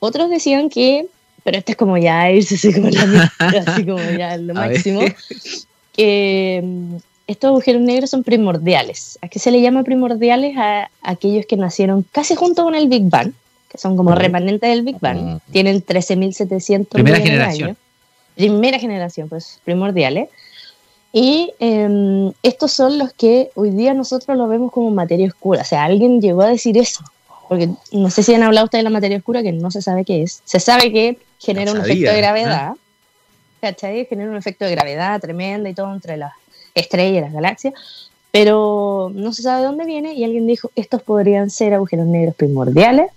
[0.00, 1.06] Otros decían que,
[1.44, 2.88] pero este es como ya irse así como,
[3.38, 5.02] así como ya lo máximo,
[5.92, 6.62] que
[7.28, 9.18] estos agujeros negros son primordiales.
[9.20, 10.56] ¿A qué se le llama primordiales?
[10.56, 13.32] A, aquellos que nacieron casi junto con el Big Bang,
[13.68, 15.38] que son como remanentes del Big Bang.
[15.52, 17.76] Tienen 13.700 Primera generación.
[18.34, 20.30] Primera generación, pues primordiales.
[21.12, 25.60] Y em, estos son los que hoy día nosotros lo vemos como materia oscura.
[25.60, 27.04] O sea, alguien llegó a decir eso.
[27.46, 30.04] Porque no sé si han hablado ustedes de la materia oscura, que no se sabe
[30.06, 30.40] qué es.
[30.46, 32.72] Se sabe que genera un efecto de gravedad.
[33.60, 34.06] ¿Cachai?
[34.06, 36.32] Genera un efecto de gravedad tremenda y todo entre las
[36.80, 37.74] estrellas, las galaxias,
[38.30, 42.34] pero no se sabe de dónde viene y alguien dijo, estos podrían ser agujeros negros
[42.34, 43.10] primordiales,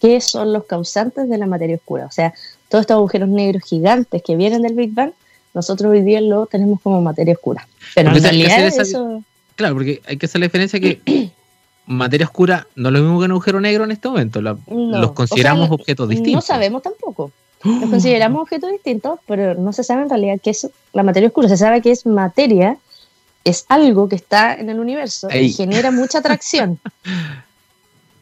[0.00, 2.06] que son los causantes de la materia oscura.
[2.06, 2.34] O sea,
[2.68, 5.12] todos estos agujeros negros gigantes que vienen del Big Bang,
[5.54, 7.66] nosotros hoy día lo tenemos como materia oscura.
[7.94, 9.22] Pero en realidad eso...
[9.54, 11.00] Claro, porque hay que hacer la diferencia que
[11.86, 14.42] materia oscura no es lo mismo que un agujero negro en este momento.
[14.42, 16.34] los consideramos objetos distintos.
[16.34, 17.30] No sabemos tampoco.
[17.64, 21.48] Los consideramos objetos distintos, pero no se sabe en realidad qué es la materia oscura.
[21.48, 22.76] Se sabe que es materia
[23.46, 26.78] es algo que está en el universo y genera mucha atracción.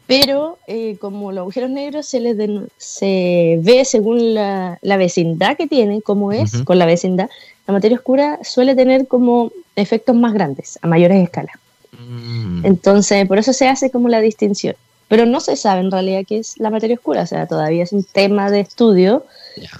[0.06, 2.36] Pero eh, como los agujeros negros se, les
[2.76, 7.30] se ve según la, vecindad que tienen, como es con la vecindad,
[7.66, 11.56] la materia oscura suele tener como efectos más grandes, a mayores escalas.
[11.92, 12.66] Mm.
[12.66, 14.76] Entonces, por eso se hace como la distinción.
[15.08, 17.92] Pero no se sabe en realidad qué es la materia oscura, o sea, todavía es
[17.92, 19.24] un tema de estudio.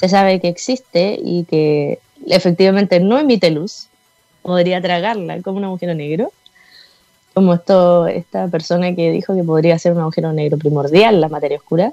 [0.01, 3.89] Se sabe que existe y que efectivamente no emite luz,
[4.45, 6.31] podría tragarla como un agujero negro.
[7.33, 11.57] Como esto, esta persona que dijo que podría ser un agujero negro primordial, la materia
[11.57, 11.93] oscura,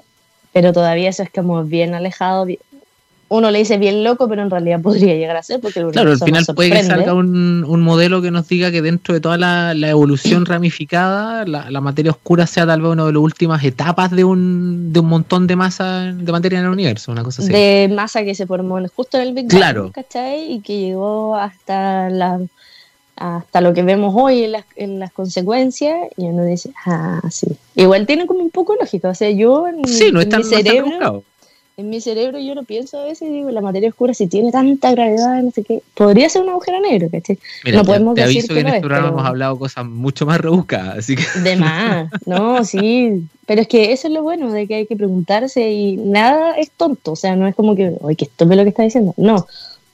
[0.52, 2.46] pero todavía eso es como bien alejado,
[3.32, 6.18] uno le dice bien loco, pero en realidad podría llegar a ser porque Claro, al
[6.18, 9.72] final puede que salga un, un, modelo que nos diga que dentro de toda la,
[9.72, 14.92] evolución ramificada, la, materia oscura sea tal vez una de las últimas etapas de un,
[14.92, 17.50] de un montón de masa de materia en el universo, una cosa así.
[17.50, 19.90] De masa que se formó justo en el Big Bang, claro.
[19.92, 20.52] ¿cachai?
[20.52, 22.38] Y que llegó hasta la
[23.16, 27.46] hasta lo que vemos hoy en las, en las consecuencias, y uno dice, ah, sí.
[27.76, 31.22] Igual tiene como un poco lógica, o sea, yo en, sí, no mi cerebro,
[31.76, 34.52] en mi cerebro yo lo pienso a veces y digo, la materia oscura si tiene
[34.52, 37.38] tanta gravedad, no sé qué, podría ser un agujero negro, ¿cachai?
[37.72, 40.98] no podemos te, decir aviso que, en este programa hemos hablado cosas mucho más rebuscadas,
[40.98, 41.24] así que...
[41.40, 44.96] De más, no, sí, pero es que eso es lo bueno, de que hay que
[44.96, 48.56] preguntarse y nada es tonto, o sea, no es como que, oye, que esto es
[48.56, 49.46] lo que está diciendo, no,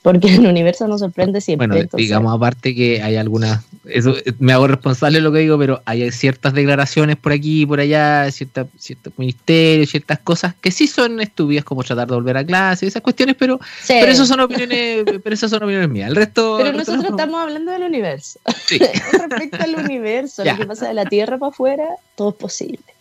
[0.03, 1.67] porque el universo nos sorprende siempre.
[1.67, 5.83] Bueno, digamos aparte que hay algunas, eso me hago responsable de lo que digo, pero
[5.87, 10.87] hay ciertas declaraciones por aquí y por allá, cierta, ciertos ministerios, ciertas cosas que sí
[10.87, 15.05] son estúpidas, como tratar de volver a clase, esas cuestiones, pero, pero eso son opiniones,
[15.23, 16.11] pero esas son opiniones mías.
[16.11, 16.57] El resto.
[16.59, 18.39] Pero nosotros estamos hablando del universo.
[18.67, 18.79] Sí.
[19.13, 21.85] Respecto al universo, lo que pasa de la Tierra para afuera,
[22.15, 22.98] todo es posible.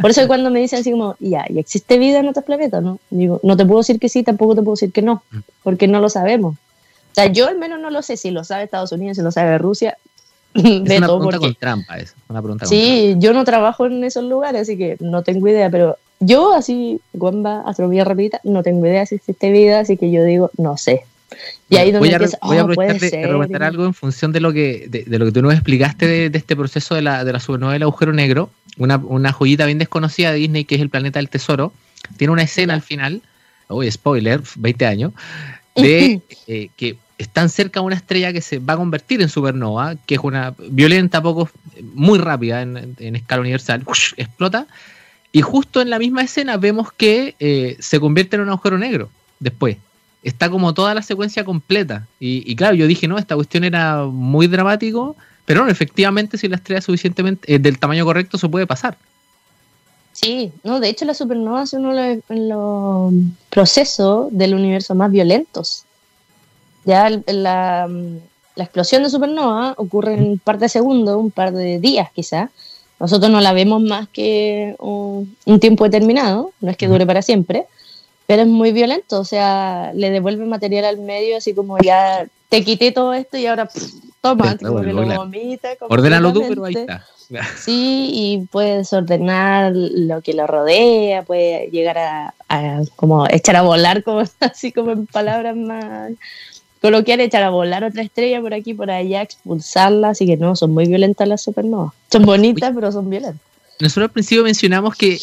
[0.00, 2.82] Por eso cuando me dicen así como, ya, ¿y existe vida en otros planetas?
[2.82, 5.22] No, digo, no te puedo decir que sí, tampoco te puedo decir que no,
[5.62, 6.54] porque no lo sabemos.
[6.54, 9.30] O sea, yo al menos no lo sé, si lo sabe Estados Unidos, si lo
[9.30, 9.96] sabe Rusia,
[10.54, 14.62] es una pregunta con trampa, es una pregunta Sí, yo no trabajo en esos lugares,
[14.62, 19.16] así que no tengo idea, pero yo así, Guamba, astronomía rapidita, no tengo idea si
[19.16, 21.04] existe vida, así que yo digo, no sé.
[21.68, 24.86] Y ahí donde voy a, empieza, voy a oh, algo en función de lo que,
[24.88, 27.82] de, lo que tú nos explicaste de, este proceso de la, de la supernova del
[27.82, 31.72] agujero negro, una, una joyita bien desconocida de Disney que es el planeta del tesoro,
[32.16, 33.22] tiene una escena al final,
[33.68, 35.12] uy, spoiler, 20 años,
[35.74, 39.96] de eh, que están cerca de una estrella que se va a convertir en supernova,
[40.06, 41.50] que es una violenta, poco,
[41.94, 43.84] muy rápida en, escala universal,
[44.16, 44.66] explota,
[45.32, 49.10] y justo en la misma escena vemos que eh, se convierte en un agujero negro
[49.40, 49.78] después.
[50.26, 52.06] Está como toda la secuencia completa.
[52.18, 56.56] Y, claro, yo dije, no, esta cuestión era muy dramático, pero no, efectivamente, si la
[56.56, 58.98] estrella es suficientemente eh, del tamaño correcto, se puede pasar.
[60.10, 63.12] Sí, no, de hecho la supernova es uno de los
[63.50, 65.84] procesos del universo más violentos.
[66.84, 67.88] Ya la,
[68.56, 72.50] explosión de supernova ocurre en un par de segundos, un par de días quizá.
[72.98, 77.66] Nosotros no la vemos más que un, tiempo determinado, no es que dure para siempre,
[78.26, 82.64] pero es muy violento, o sea, le devuelve material al medio así como ya te
[82.64, 83.68] quité todo esto y ahora
[84.20, 85.70] toma, como que lo vomita.
[85.80, 87.04] Ordénalo tú, pero ahí está.
[87.58, 92.34] Sí, y puedes ordenar lo que lo rodea, puede llegar a,
[92.94, 96.12] como echar a volar, como así como en palabras más
[96.80, 100.70] coloquial, echar a volar otra estrella por aquí, por allá, expulsarla, así que no, son
[100.70, 101.92] muy violentas las supernovas.
[102.12, 103.40] Son bonitas, pero son violentas.
[103.80, 105.18] Nosotros al principio mencionamos que,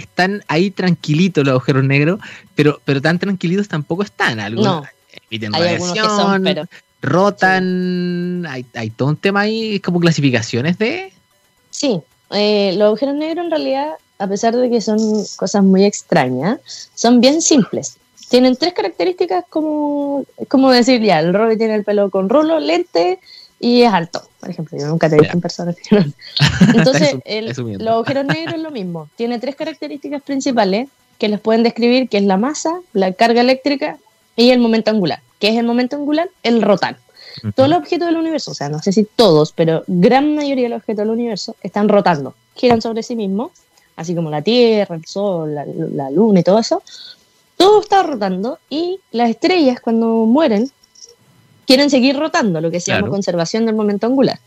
[0.00, 2.20] están ahí tranquilitos los agujeros negros,
[2.54, 4.40] pero, pero tan tranquilitos tampoco están.
[4.40, 4.86] Algunos
[5.30, 6.68] emiten radiación,
[7.02, 11.12] rotan, hay, hay todo un tema ahí, como clasificaciones de...
[11.70, 12.00] Sí,
[12.30, 14.98] eh, los agujeros negros en realidad, a pesar de que son
[15.36, 17.96] cosas muy extrañas, son bien simples.
[18.28, 23.18] Tienen tres características como, como decir, ya, el Robbie tiene el pelo con rulo, lente
[23.62, 24.76] y es alto, por ejemplo.
[24.76, 25.72] Yo nunca te he visto en persona.
[26.74, 27.14] Entonces,
[27.78, 29.08] los agujeros negros es lo mismo.
[29.14, 33.98] Tiene tres características principales que les pueden describir, que es la masa, la carga eléctrica
[34.34, 35.20] y el momento angular.
[35.38, 36.28] ¿Qué es el momento angular?
[36.42, 36.96] El rotar.
[37.54, 40.70] Todos los objetos del universo, o sea, no sé si todos, pero gran mayoría de
[40.70, 43.52] los objetos del universo están rotando, giran sobre sí mismos,
[43.94, 46.82] así como la Tierra, el Sol, la, Luna y todo eso.
[47.56, 50.70] Todo está rotando y las estrellas cuando mueren
[51.72, 54.38] quieren seguir rotando, lo que se llama conservación del momento angular.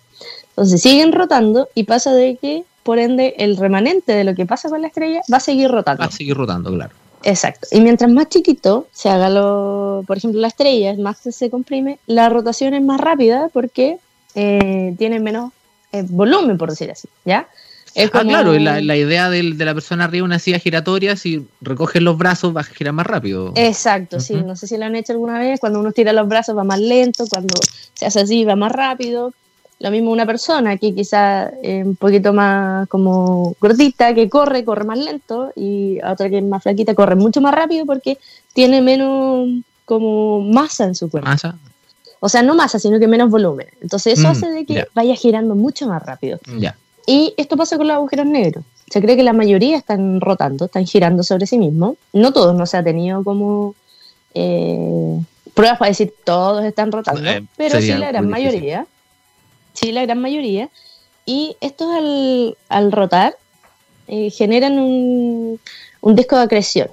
[0.49, 4.69] Entonces siguen rotando y pasa de que, por ende, el remanente de lo que pasa
[4.69, 6.01] con la estrella va a seguir rotando.
[6.01, 6.93] Va a seguir rotando, claro.
[7.23, 7.67] Exacto.
[7.71, 12.29] Y mientras más chiquito se haga lo, por ejemplo, la estrella, más se comprime, la
[12.29, 13.97] rotación es más rápida porque
[14.35, 15.51] eh, tiene menos
[15.91, 17.47] eh, volumen, por decir así, ¿ya?
[17.95, 22.01] Es Ah, claro, la, la idea de, la persona arriba una silla giratoria, si recoges
[22.01, 23.53] los brazos va a girar más rápido.
[23.55, 24.33] Exacto, sí.
[24.33, 25.61] No sé si lo han hecho alguna vez.
[25.61, 27.53] Cuando uno tira los brazos va más lento, cuando
[27.93, 29.33] se hace así va más rápido.
[29.79, 34.83] Lo mismo una persona que quizá es un poquito más como gordita, que corre, corre
[34.83, 38.17] más lento, y otra que es más flaquita, corre mucho más rápido porque
[38.53, 39.47] tiene menos
[39.85, 41.29] como masa en su cuerpo.
[41.29, 41.55] ¿Masa?
[42.19, 43.67] O sea, no masa, sino que menos volumen.
[43.81, 46.39] Entonces eso mm, hace de que vaya girando mucho más rápido.
[46.57, 46.75] Ya.
[47.07, 48.63] Y esto pasa con los agujeros negros.
[48.89, 51.95] Se cree que la mayoría están rotando, están girando sobre sí mismos.
[52.13, 53.75] No todos, no se ha tenido como
[54.33, 55.19] eh,
[55.53, 58.85] pruebas para decir todos están rotando, eh, pero sí la gran mayoría
[59.75, 60.69] sí, la gran mayoría.
[61.25, 63.35] Y estos al, al rotar
[64.07, 65.59] eh, generan un,
[66.01, 66.89] un, disco de acreción,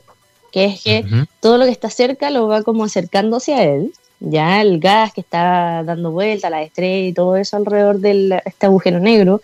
[0.50, 1.04] que es que
[1.40, 3.92] todo lo que está cerca lo va como acercando hacia él.
[4.20, 8.66] Ya el gas que está dando vuelta, la estrella y todo eso alrededor de este
[8.66, 9.40] agujero negro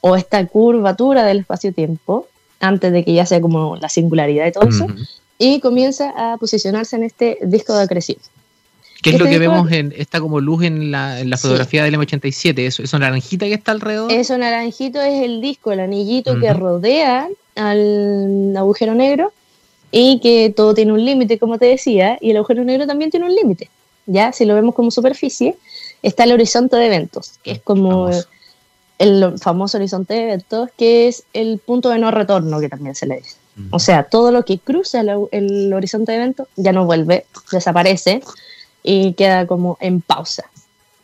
[0.00, 2.26] o esta curvatura del espacio-tiempo,
[2.60, 4.86] antes de que ya sea como la singularidad y todo eso,
[5.38, 8.18] y comienza a posicionarse en este disco de acreción.
[9.02, 11.94] ¿Qué es lo que vemos en esta como luz en la, en la fotografía del
[11.94, 12.58] M87?
[12.58, 14.12] ¿Eso, ¿Eso naranjita que está alrededor?
[14.12, 19.32] Eso naranjito es el disco, el anillito que rodea al agujero negro
[19.90, 23.26] y que todo tiene un límite, como te decía, y el agujero negro también tiene
[23.26, 23.70] un límite.
[24.06, 25.56] Ya, si lo vemos como superficie,
[26.02, 28.10] está el horizonte de eventos, que es como
[29.00, 33.06] el famoso horizonte de eventos, que es el punto de no retorno, que también se
[33.06, 33.36] le dice.
[33.70, 38.22] O sea, todo lo que cruza el, el horizonte de eventos ya no vuelve, desaparece
[38.82, 40.44] y queda como en pausa.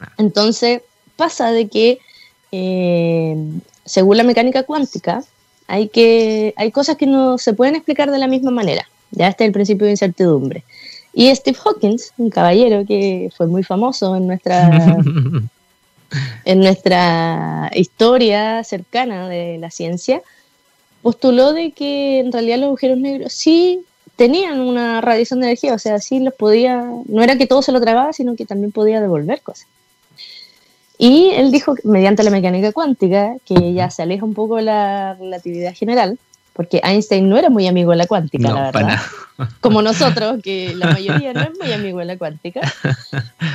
[0.00, 0.12] Ah.
[0.18, 0.82] Entonces
[1.16, 1.98] pasa de que
[2.52, 3.36] eh,
[3.84, 5.24] según la mecánica cuántica
[5.66, 8.88] hay, que, hay cosas que no se pueden explicar de la misma manera.
[9.10, 10.64] Ya está el principio de incertidumbre.
[11.12, 14.98] Y Steve Hawking, un caballero que fue muy famoso en nuestra,
[16.44, 20.22] en nuestra historia cercana de la ciencia,
[21.02, 23.80] postuló de que en realidad los agujeros negros sí
[24.16, 27.72] tenían una radiación de energía, o sea, sí los podía, no era que todo se
[27.72, 29.68] lo tragaba, sino que también podía devolver cosas.
[30.98, 35.14] Y él dijo, mediante la mecánica cuántica, que ya se aleja un poco de la
[35.14, 36.18] relatividad general,
[36.56, 38.98] porque Einstein no era muy amigo de la cuántica, la verdad.
[39.60, 42.62] Como nosotros, que la mayoría no es muy amigo de la cuántica.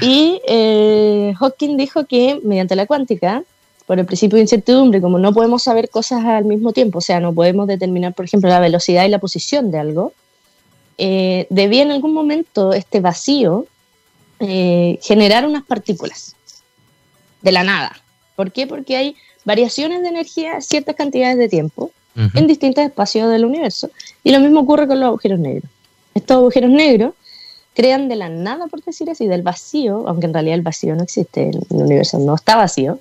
[0.01, 3.41] Y eh, Hawking dijo que mediante la cuántica,
[3.87, 7.19] por el principio de incertidumbre, como no podemos saber cosas al mismo tiempo, o sea,
[7.19, 10.13] no podemos determinar, por ejemplo, la velocidad y la posición de algo,
[10.99, 13.65] eh, debía en algún momento este vacío
[14.39, 16.35] eh, generar unas partículas
[17.41, 17.99] de la nada.
[18.35, 18.67] ¿Por qué?
[18.67, 23.89] Porque hay variaciones de energía a ciertas cantidades de tiempo en distintos espacios del universo.
[24.23, 25.69] Y lo mismo ocurre con los agujeros negros.
[26.13, 27.13] Estos agujeros negros
[27.73, 31.03] crean de la nada, por decir así, del vacío, aunque en realidad el vacío no
[31.03, 32.99] existe, el universo no está vacío,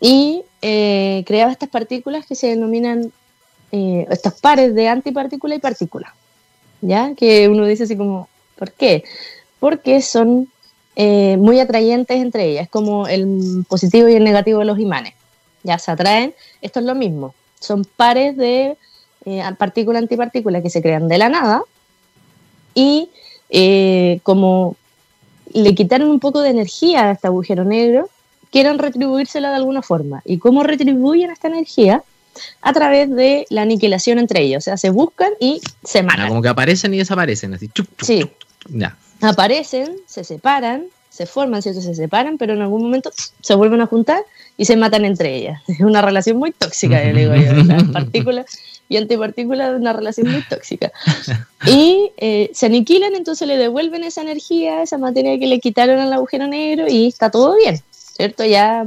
[0.00, 3.12] y eh, estas partículas que se denominan
[3.70, 6.14] eh, estos pares de antipartícula y partícula.
[6.80, 7.14] ¿Ya?
[7.14, 9.04] Que uno dice así como, ¿por qué?
[9.60, 10.48] Porque son
[10.96, 15.14] eh, muy atrayentes entre ellas, como el positivo y el negativo de los imanes.
[15.62, 18.76] Ya se atraen, esto es lo mismo, son pares de
[19.24, 21.62] eh, partícula-antipartícula que se crean de la nada
[22.74, 23.08] y
[23.50, 24.76] eh, como
[25.52, 28.08] le quitaron un poco de energía a este agujero negro,
[28.50, 30.22] quieren retribuírsela de alguna forma.
[30.24, 32.02] ¿Y cómo retribuyen esta energía?
[32.62, 34.62] A través de la aniquilación entre ellos.
[34.62, 36.28] O sea, se buscan y se matan.
[36.28, 37.70] como que aparecen y desaparecen, así.
[38.00, 38.24] sí.
[38.68, 41.82] ya aparecen, se separan, se forman, ¿cierto?
[41.82, 44.24] Se separan, pero en algún momento se vuelven a juntar
[44.56, 45.62] y se matan entre ellas.
[45.68, 47.52] Es una relación muy tóxica, digo yo.
[47.64, 48.46] Las partículas
[48.88, 50.90] y antipartículas, una relación muy tóxica.
[51.66, 56.12] Y eh, se aniquilan, entonces le devuelven esa energía, esa materia que le quitaron al
[56.12, 58.44] agujero negro y está todo bien, ¿cierto?
[58.44, 58.86] Ya.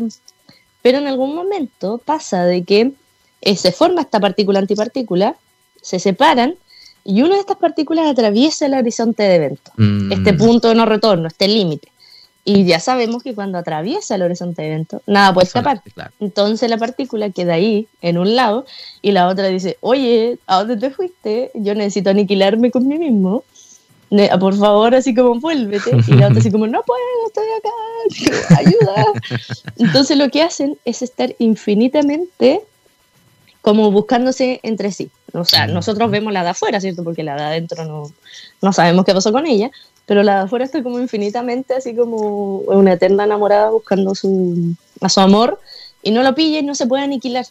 [0.81, 2.91] Pero en algún momento pasa de que
[3.41, 5.35] eh, se forma esta partícula antipartícula,
[5.81, 6.55] se separan
[7.03, 10.11] y una de estas partículas atraviesa el horizonte de evento, mm.
[10.11, 11.89] este punto de no retorno, este límite.
[12.47, 15.81] Y ya sabemos que cuando atraviesa el horizonte de evento, nada puede escapar.
[16.19, 18.67] Entonces la partícula queda ahí, en un lado,
[19.01, 21.49] y la otra dice, oye, ¿a dónde te fuiste?
[21.55, 23.43] Yo necesito aniquilarme con mí mismo.
[24.31, 25.89] Ah, por favor, así como vuélvete.
[26.07, 29.05] Y la otra así como, no puedo, estoy acá, ayuda.
[29.77, 32.61] Entonces lo que hacen es estar infinitamente
[33.61, 35.09] como buscándose entre sí.
[35.33, 37.03] O sea, nosotros vemos la de afuera, ¿cierto?
[37.03, 38.11] Porque la de adentro no,
[38.61, 39.71] no sabemos qué pasó con ella,
[40.05, 45.09] pero la de afuera está como infinitamente así como una eterna enamorada buscando su, a
[45.09, 45.59] su amor
[46.03, 47.45] y no lo pilla y no se puede aniquilar.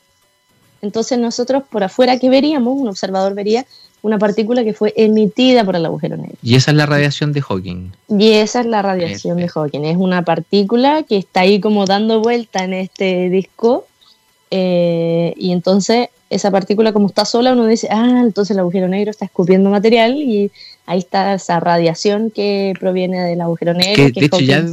[0.82, 2.78] Entonces nosotros por afuera, ¿qué veríamos?
[2.78, 3.66] Un observador vería
[4.02, 6.36] una partícula que fue emitida por el agujero negro.
[6.42, 7.92] Y esa es la radiación de Hawking.
[8.10, 9.84] Y esa es la radiación de Hawking.
[9.84, 13.86] Es una partícula que está ahí como dando vuelta en este disco
[14.50, 19.10] eh, y entonces esa partícula como está sola, uno dice, ah, entonces el agujero negro
[19.10, 20.50] está escupiendo material y
[20.86, 24.04] ahí está esa radiación que proviene del agujero negro.
[24.04, 24.64] de hecho, ya,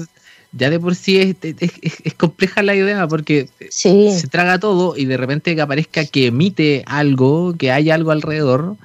[0.51, 5.17] ya, de por sí es, es, compleja la idea porque se traga todo y de
[5.17, 8.75] repente que aparezca que emite algo, que hay algo alrededor.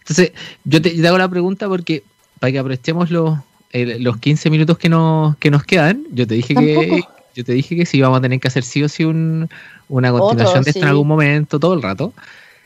[0.00, 0.32] Entonces,
[0.64, 2.02] yo te, hago la pregunta porque
[2.38, 3.38] para que aprovechemos los,
[3.72, 7.02] los 15 minutos que nos, que nos quedan, yo te dije que
[7.38, 9.48] yo te dije que sí vamos a tener que hacer sí o sí un,
[9.88, 12.12] una continuación de esto en algún momento, todo el rato.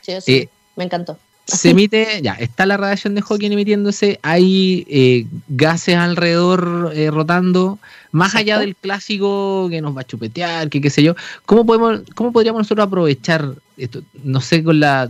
[0.01, 1.19] Sí, sí, eh, me encantó.
[1.45, 7.79] Se emite, ya, está la radiación de Hawking emitiéndose, hay eh, gases alrededor eh, rotando,
[8.13, 11.15] más allá del clásico que nos va a chupetear, que qué sé yo.
[11.45, 14.03] ¿Cómo podemos, cómo podríamos nosotros aprovechar esto?
[14.23, 15.09] No sé, con la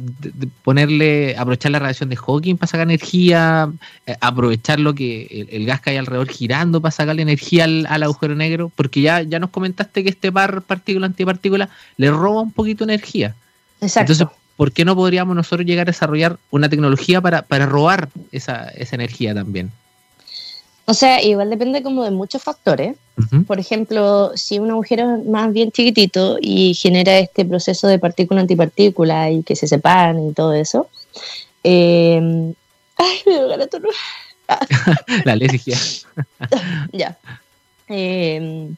[0.64, 3.72] ponerle, aprovechar la radiación de Hawking para sacar energía,
[4.20, 8.72] aprovechar lo que el, gas que hay alrededor girando para sacarle energía al, agujero negro,
[8.76, 13.36] porque ya, ya nos comentaste que este par partícula-antipartícula le roba un poquito de energía.
[13.82, 14.14] Exacto.
[14.14, 19.34] Entonces, ¿por qué no podríamos nosotros llegar a desarrollar una tecnología para, robar esa, energía
[19.34, 19.72] también?
[20.86, 22.98] O sea, igual depende como de muchos factores.
[23.48, 29.30] Por ejemplo, si un agujero es más bien chiquitito y genera este proceso de partícula-antipartícula
[29.32, 30.90] y que se separan y todo eso.
[31.64, 32.54] Eh,
[32.98, 33.70] ay, me dio ganas
[35.26, 35.78] La alergia.
[36.92, 37.18] ya.
[37.88, 38.70] Eh,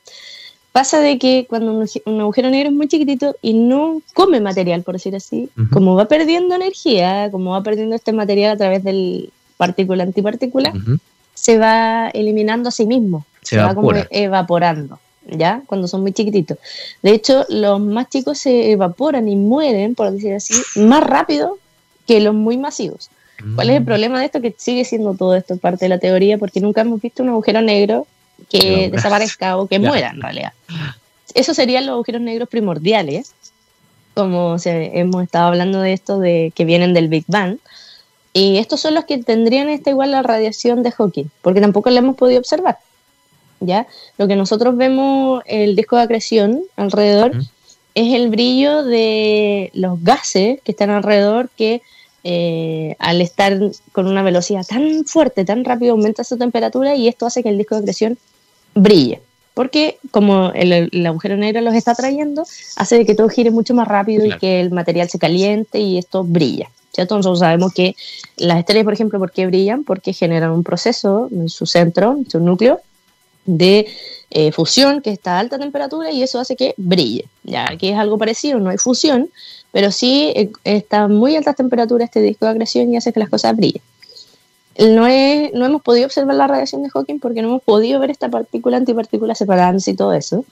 [0.76, 4.96] Pasa de que cuando un, agujero negro es muy chiquitito y no come material, por
[4.96, 10.74] decir así, como va perdiendo energía, como va perdiendo este material a través del partícula-antipartícula,
[11.34, 15.62] se va eliminando a sí mismo, se, va como evaporando, ¿ya?
[15.66, 16.58] Cuando son muy chiquititos.
[17.02, 21.58] De hecho, los más chicos se evaporan y mueren, por decir así, más rápido
[22.06, 23.10] que los muy masivos.
[23.56, 23.86] ¿Cuál es el mm.
[23.86, 24.42] problema de esto?
[24.42, 27.62] Que sigue siendo todo esto parte de la teoría, porque nunca hemos visto un agujero
[27.62, 28.08] negro
[28.50, 30.54] que desaparezca o que muera en realidad.
[31.34, 33.34] Esos serían los agujeros negros primordiales,
[34.14, 37.58] como hemos estado hablando de esto, de que vienen del Big Bang.
[38.34, 42.00] Y estos son los que tendrían esta igual la radiación de Hawking, porque tampoco la
[42.00, 42.78] hemos podido observar.
[43.60, 43.88] ¿ya?
[44.18, 47.32] Lo que nosotros vemos el disco de acreción alrededor
[47.96, 51.82] es el brillo de los gases que están alrededor que
[52.28, 53.56] eh, al estar
[53.92, 57.58] con una velocidad tan fuerte, tan rápido, aumenta su temperatura y esto hace que el
[57.60, 58.18] disco de acreción
[58.74, 59.22] brille.
[59.54, 62.44] Porque como el, agujero negro los está trayendo,
[62.78, 66.24] hace que todo gire mucho más rápido y que el material se caliente y esto
[66.24, 66.72] brilla.
[66.96, 67.16] ¿cierto?
[67.16, 67.96] Nosotros sabemos que
[68.38, 69.84] las estrellas, por ejemplo, ¿por qué brillan?
[69.84, 72.82] Porque generan un proceso en su centro, en su núcleo,
[73.46, 73.88] de
[74.32, 77.26] eh, fusión que está a alta temperatura y eso hace que brille.
[77.44, 79.30] Ya aquí es algo parecido, no hay fusión,
[79.76, 83.20] pero sí eh, está a muy alta temperatura este disco de acreción y hace que
[83.20, 83.82] las cosas brillen.
[84.80, 88.10] No, es, no hemos podido observar la radiación de Hawking porque no hemos podido ver
[88.10, 90.46] esta partícula antipartícula separándose y todo eso,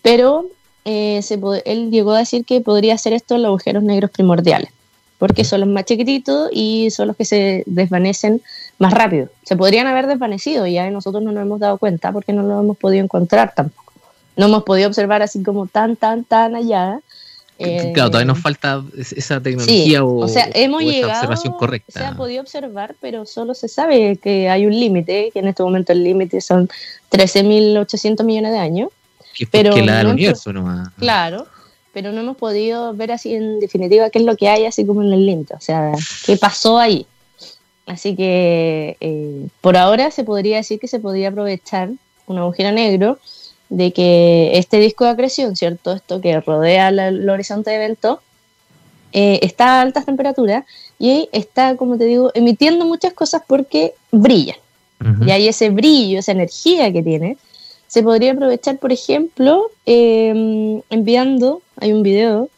[0.00, 0.46] pero
[0.84, 4.70] eh, se él llegó a decir que podría hacer esto en los agujeros negros primordiales
[5.18, 8.42] porque son los más chiquititos y son los que se desvanecen
[8.78, 9.28] más rápido.
[9.42, 12.76] Se podrían haber desvanecido ya nosotros no nos hemos dado cuenta porque no lo hemos
[12.76, 13.92] podido encontrar tampoco.
[14.36, 17.00] No hemos podido observar así como tan, tan, tan allá.
[17.92, 22.00] Claro, todavía nos eh, falta esa tecnología o, sea, hemos llegado, observación correcta.
[22.00, 25.62] Se ha podido observar, pero solo se sabe que hay un límite, que en este
[25.62, 26.68] momento el límite son
[27.10, 28.90] 13.800 millones de años.
[29.34, 30.90] Que, pero que la del universo nomás.
[30.98, 31.46] Claro,
[31.92, 35.02] pero no hemos podido ver así en definitiva qué es lo que hay así como
[35.02, 35.92] en el límite, o sea,
[36.26, 37.06] qué pasó ahí.
[37.86, 41.90] Así que eh, por ahora se podría decir que se podría aprovechar
[42.26, 43.18] un agujero negro
[43.72, 45.92] de que este disco de acreción, ¿cierto?
[45.92, 48.20] Esto que rodea el horizonte de evento,
[49.12, 50.64] eh, está a altas temperaturas
[50.98, 54.56] y está, como te digo, emitiendo muchas cosas porque brilla.
[55.26, 57.36] Y hay ese brillo, esa energía que tiene,
[57.88, 62.48] se podría aprovechar, por ejemplo, em, enviando, hay un video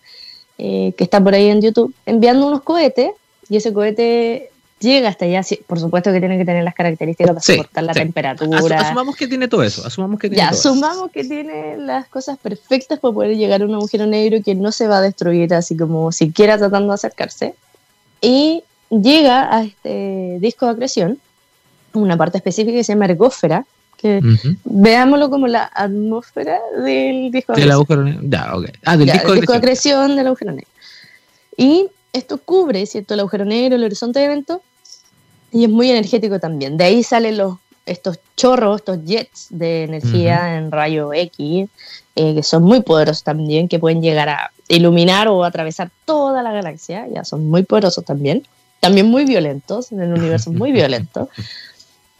[0.58, 3.12] eh, que está por ahí en YouTube, enviando unos cohetes
[3.48, 4.50] y ese cohete
[4.84, 5.42] llega hasta allá.
[5.66, 8.80] Por supuesto que tiene que tener las características para soportar la temperatura.
[8.80, 9.84] asumamos que tiene todo eso.
[9.84, 13.74] Asumamos que tiene ya, asumamos que tiene las cosas perfectas para poder llegar a un
[13.74, 17.54] agujero negro que no se va a destruir así como siquiera tratando de acercarse.
[18.20, 21.18] Y llega a este disco de acreción,
[21.94, 23.66] una parte específica que se llama ergósfera,
[24.64, 28.20] veámoslo como la atmósfera del disco del agujero negro.
[28.24, 28.72] Ya, okay.
[28.84, 30.68] Ah, del disco, de acreción del agujero negro.
[31.56, 33.14] Y esto cubre, ¿cierto?
[33.14, 34.62] El agujero negro, el horizonte de evento,
[35.54, 36.76] y es muy energético también.
[36.76, 41.68] De ahí salen los, estos chorros, estos jets de energía en rayo X,
[42.16, 46.52] eh, que son muy poderosos también, que pueden llegar a iluminar o atravesar toda la
[46.52, 48.42] galaxia, ya son muy poderosos también.
[48.80, 51.28] También muy violentos, en el universo muy violento.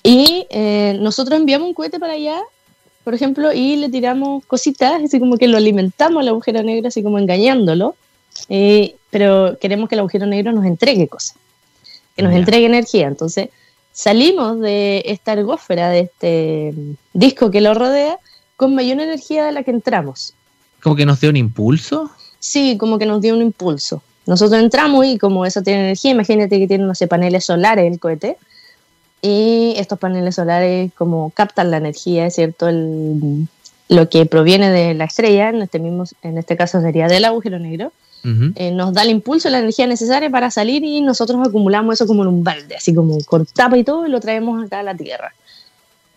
[0.05, 2.41] Y eh, nosotros enviamos un cohete para allá,
[3.03, 7.03] por ejemplo, y le tiramos cositas, así como que lo alimentamos al agujero negro, así
[7.03, 7.97] como engañándolo,
[8.49, 11.37] eh, pero queremos que el agujero negro nos entregue cosas,
[12.17, 13.09] que nos entregue energía.
[13.09, 13.49] Entonces
[13.93, 16.75] salimos de esta ergósfera, de este
[17.12, 18.19] disco que lo rodea,
[18.57, 20.35] con mayor energía de la que entramos.
[20.83, 22.11] ¿Como que nos dio un impulso?
[22.39, 24.03] Sí, como que nos dio un impulso.
[24.27, 28.37] Nosotros entramos y como eso tiene energía, imagínate que tiene, unos paneles solares el cohete,
[29.21, 33.49] y estos paneles solares como captan la energía, es cierto, el,
[33.89, 37.59] lo que proviene de la estrella, en este, mismo, en este caso sería del agujero
[37.59, 37.93] negro,
[38.25, 42.22] eh, nos da el impulso, la energía necesaria para salir y nosotros acumulamos eso como
[42.22, 44.95] en un balde, así como con tapa y todo, y lo traemos acá a la
[44.95, 45.35] Tierra.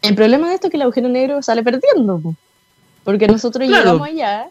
[0.02, 2.22] El problema de esto es que el agujero negro sale perdiendo,
[3.04, 4.48] porque nosotros llegamos allá,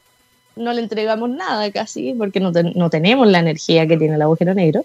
[0.54, 4.54] no le entregamos nada casi, porque no, no tenemos la energía que tiene el agujero
[4.54, 4.84] negro.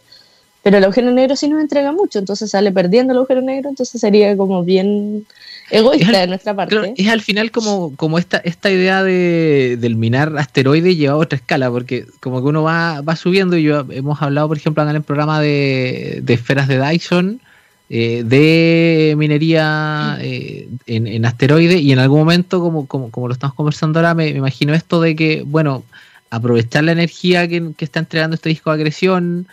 [0.63, 3.99] Pero el agujero negro sí nos entrega mucho, entonces sale perdiendo el agujero negro, entonces
[3.99, 5.25] sería como bien
[5.71, 6.93] egoísta de nuestra parte.
[6.95, 11.37] es al final como, como esta, esta idea de, del minar asteroides lleva a otra
[11.37, 14.95] escala, porque como que uno va, va subiendo, y yo hemos hablado, por ejemplo, en
[14.95, 17.41] el programa de, esferas de Dyson,
[17.89, 23.33] eh, de minería eh, en, en asteroides, y en algún momento, como, como, como lo
[23.33, 25.83] estamos conversando ahora, me, imagino esto de que, bueno,
[26.29, 29.47] aprovechar la energía que, que está entregando este disco de agresión,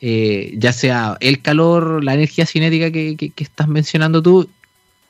[0.00, 4.48] eh, ya sea el calor, la energía cinética que, estás mencionando tú,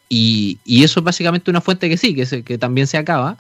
[0.09, 3.37] y, eso es básicamente una fuente que sí, que, que también se acaba,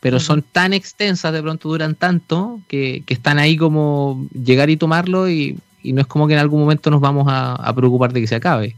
[0.00, 5.28] pero son tan extensas, de pronto duran tanto, que, están ahí como llegar y tomarlo
[5.28, 8.34] y, no es como que en algún momento nos vamos a, preocupar de que se
[8.34, 8.76] acabe.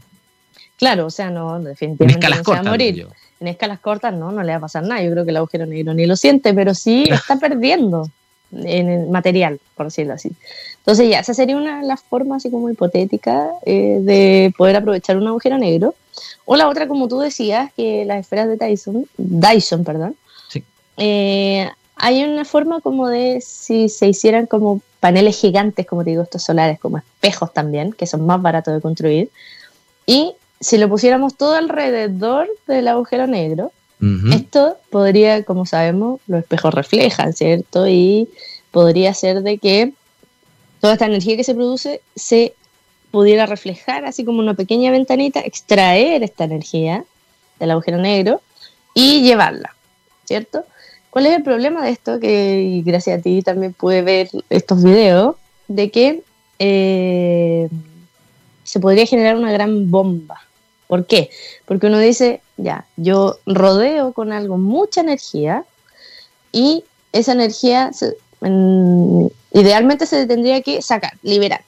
[0.77, 3.07] Claro, o sea, no, definitivamente en escalas no cortas, va a morir.
[3.39, 5.01] En escalas cortas no, no le va a pasar nada.
[5.01, 8.09] Yo creo que el agujero negro ni lo siente, pero sí está perdiendo
[8.55, 10.31] en el material, por decirlo así.
[10.77, 15.17] Entonces ya, esa sería una de las formas así como hipotética eh, de poder aprovechar
[15.17, 15.95] un agujero negro.
[16.45, 20.15] O la otra, como tú decías, que las esferas de Dyson, Dyson perdón,
[20.97, 26.23] eh, hay una forma como de si se hicieran como paneles gigantes, como te digo,
[26.23, 29.29] estos solares, como espejos también, que son más baratos de construir,
[30.05, 33.71] y si lo pusiéramos todo alrededor del agujero negro,
[34.33, 37.87] Esto podría, como sabemos, los espejos reflejan, ¿cierto?
[37.87, 38.27] Y
[38.71, 39.93] podría ser de que
[40.81, 42.53] toda esta energía que se produce se
[43.11, 47.05] pudiera reflejar así como una pequeña ventanita, extraer esta energía
[47.59, 48.41] del agujero negro
[48.93, 49.75] y llevarla,
[50.25, 50.65] ¿cierto?
[51.09, 52.19] ¿Cuál es el problema de esto?
[52.19, 55.35] Que gracias a ti también pude ver estos videos,
[55.67, 56.23] de que
[56.59, 57.69] eh,
[58.63, 60.41] se podría generar una gran bomba.
[60.87, 61.29] ¿Por qué?
[61.65, 65.63] Porque uno dice, ya, yo rodeo con algo mucha energía
[66.51, 67.91] y esa energía
[69.51, 71.61] idealmente se tendría que sacar, liberar.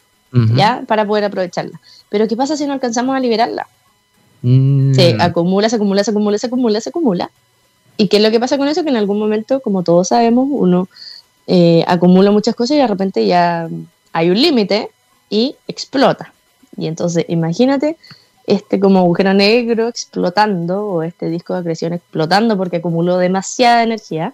[0.53, 0.83] ¿ya?
[0.85, 1.79] Para poder aprovecharla.
[2.09, 3.67] Pero ¿qué pasa si no alcanzamos a liberarla?
[4.41, 4.93] Mm.
[4.93, 7.31] Se acumula, se acumula, se acumula, se acumula, se acumula.
[7.97, 8.83] ¿Y qué es lo que pasa con eso?
[8.83, 10.89] Que en algún momento, como todos sabemos, uno
[11.47, 13.69] eh, acumula muchas cosas y de repente ya
[14.11, 14.89] hay un límite
[15.29, 16.33] y explota.
[16.77, 17.97] Y entonces, imagínate
[18.47, 24.33] este como agujero negro explotando o este disco de acreción explotando porque acumuló demasiada energía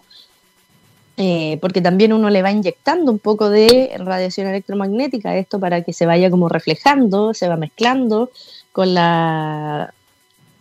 [1.18, 5.84] eh, porque también uno le va inyectando un poco de radiación electromagnética a esto para
[5.84, 8.32] que se vaya como reflejando, se va mezclando
[8.72, 9.94] con la,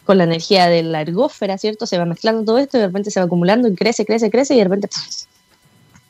[0.05, 1.87] con la energía de la ergósfera, ¿cierto?
[1.87, 4.55] Se va mezclando todo esto y de repente se va acumulando y crece, crece, crece
[4.55, 4.89] y de repente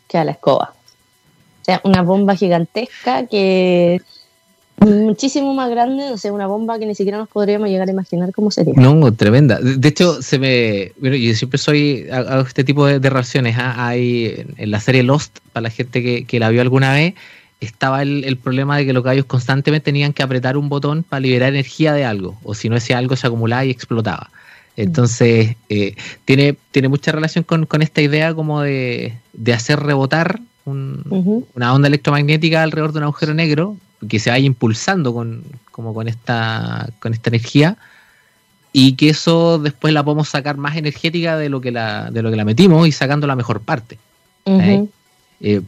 [0.08, 0.74] queda la escoba.
[1.60, 4.00] O sea, una bomba gigantesca que
[4.80, 8.32] muchísimo más grande, o sea, una bomba que ni siquiera nos podríamos llegar a imaginar
[8.32, 8.74] cómo sería.
[8.76, 9.58] No, tremenda.
[9.60, 10.92] De hecho, se me.
[10.98, 12.06] Bueno, yo siempre soy.
[12.10, 13.56] Hago este tipo de, reacciones.
[13.58, 13.86] ¿ah?
[13.86, 17.14] Hay en la serie Lost, para la gente que, la vio alguna vez,
[17.60, 21.50] estaba el, problema de que los gallos constantemente tenían que apretar un botón para liberar
[21.50, 24.30] energía de algo, o si no, ese algo se acumulaba y explotaba.
[24.76, 29.14] Entonces, eh, tiene, tiene mucha relación con, esta idea como de,
[29.52, 33.76] hacer rebotar una onda electromagnética alrededor de un agujero negro
[34.08, 37.76] que se vaya impulsando con, como con esta, con esta energía
[38.72, 42.30] y que eso después la podemos sacar más energética de lo que la, de lo
[42.30, 43.98] que la metimos y sacando la mejor parte.
[44.46, 44.86] ¿eh?
[45.40, 45.60] Eh,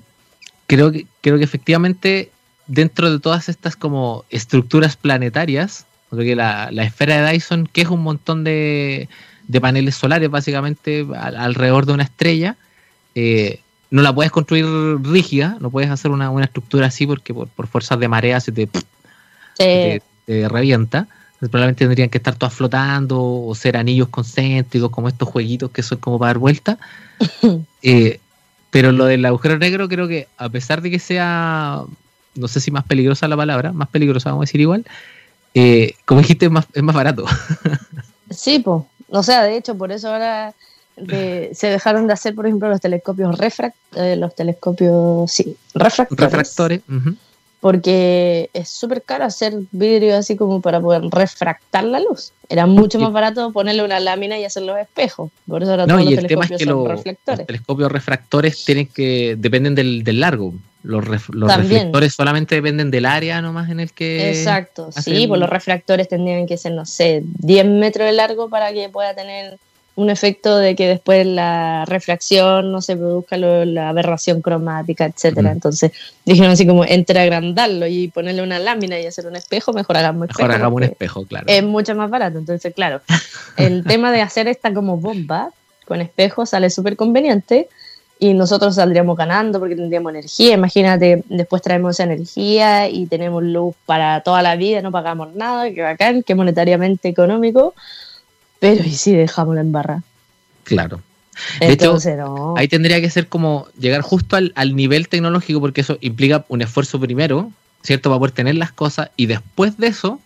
[0.66, 2.30] creo, que, creo que efectivamente
[2.66, 7.89] dentro de todas estas como estructuras planetarias, porque la, la esfera de Dyson, que es
[7.89, 9.09] un montón de,
[9.49, 12.57] de paneles solares básicamente alrededor de una estrella,
[13.14, 13.61] eh,
[13.93, 14.66] no la puedes construir
[15.03, 18.68] rígida, no puedes hacer una, estructura así porque por, fuerzas de marea se te,
[20.49, 21.09] revienta.
[21.38, 25.99] probablemente tendrían que estar todas flotando o ser anillos concéntricos, como estos jueguitos que son
[25.99, 26.78] como para dar vuelta.
[27.84, 28.20] Eh,
[28.70, 31.82] pero lo del agujero negro creo que a pesar de que sea,
[32.36, 34.86] no sé si más peligrosa la palabra, más peligrosa vamos a decir igual,
[35.53, 37.26] eh, como dijiste, es más, es más barato.
[38.30, 38.84] sí, pues.
[39.09, 40.55] O sea, de hecho, por eso ahora
[40.97, 46.82] se dejaron de hacer, por ejemplo, los telescopios refract, eh, los telescopios, sí, refractores.
[47.61, 52.32] Porque es súper caro hacer vidrio así como para poder refractar la luz.
[52.49, 55.30] Era mucho más barato ponerle una lámina y hacer los espejos.
[55.47, 57.05] Por eso ahora no, y el tema es que los,
[57.47, 60.53] telescopios refractores tienen que dependen del, largo.
[60.82, 64.30] Los, reflectores solamente dependen del área nomás en el que.
[64.30, 68.72] Exacto, sí, pues los refractores tendrían que ser, no sé, 10 metros de largo para
[68.72, 69.57] que pueda tener
[69.95, 75.53] un efecto de que después la refracción no se produzca la aberración cromática, etcétera.
[75.53, 75.93] Entonces
[76.24, 80.28] dijeron así como entre agrandarlo y ponerle una lámina y hacer un espejo, mejor hagamos
[80.28, 81.45] Mejor hagamos un espejo, claro.
[81.49, 82.38] Es mucho más barato.
[82.38, 83.03] Entonces, claro,
[83.57, 85.51] el tema de hacer esta como bomba
[85.86, 87.68] con espejo sale súper conveniente
[88.18, 90.55] y nosotros saldríamos ganando porque tendríamos energía.
[90.55, 95.70] Imagínate, después traemos esa energía y tenemos luz para toda la vida, no pagamos nada,
[95.70, 97.74] que bacán, que monetariamente económico.
[98.62, 100.04] Pero ¿y si dejamos la embarra?
[100.62, 101.00] Claro.
[101.58, 101.98] De hecho,
[102.56, 107.00] ahí tendría que ser como llegar justo al, nivel tecnológico, porque eso implica un esfuerzo
[107.00, 107.50] primero,
[107.82, 108.08] ¿cierto?
[108.08, 110.20] Para poder tener las cosas, y después de eso,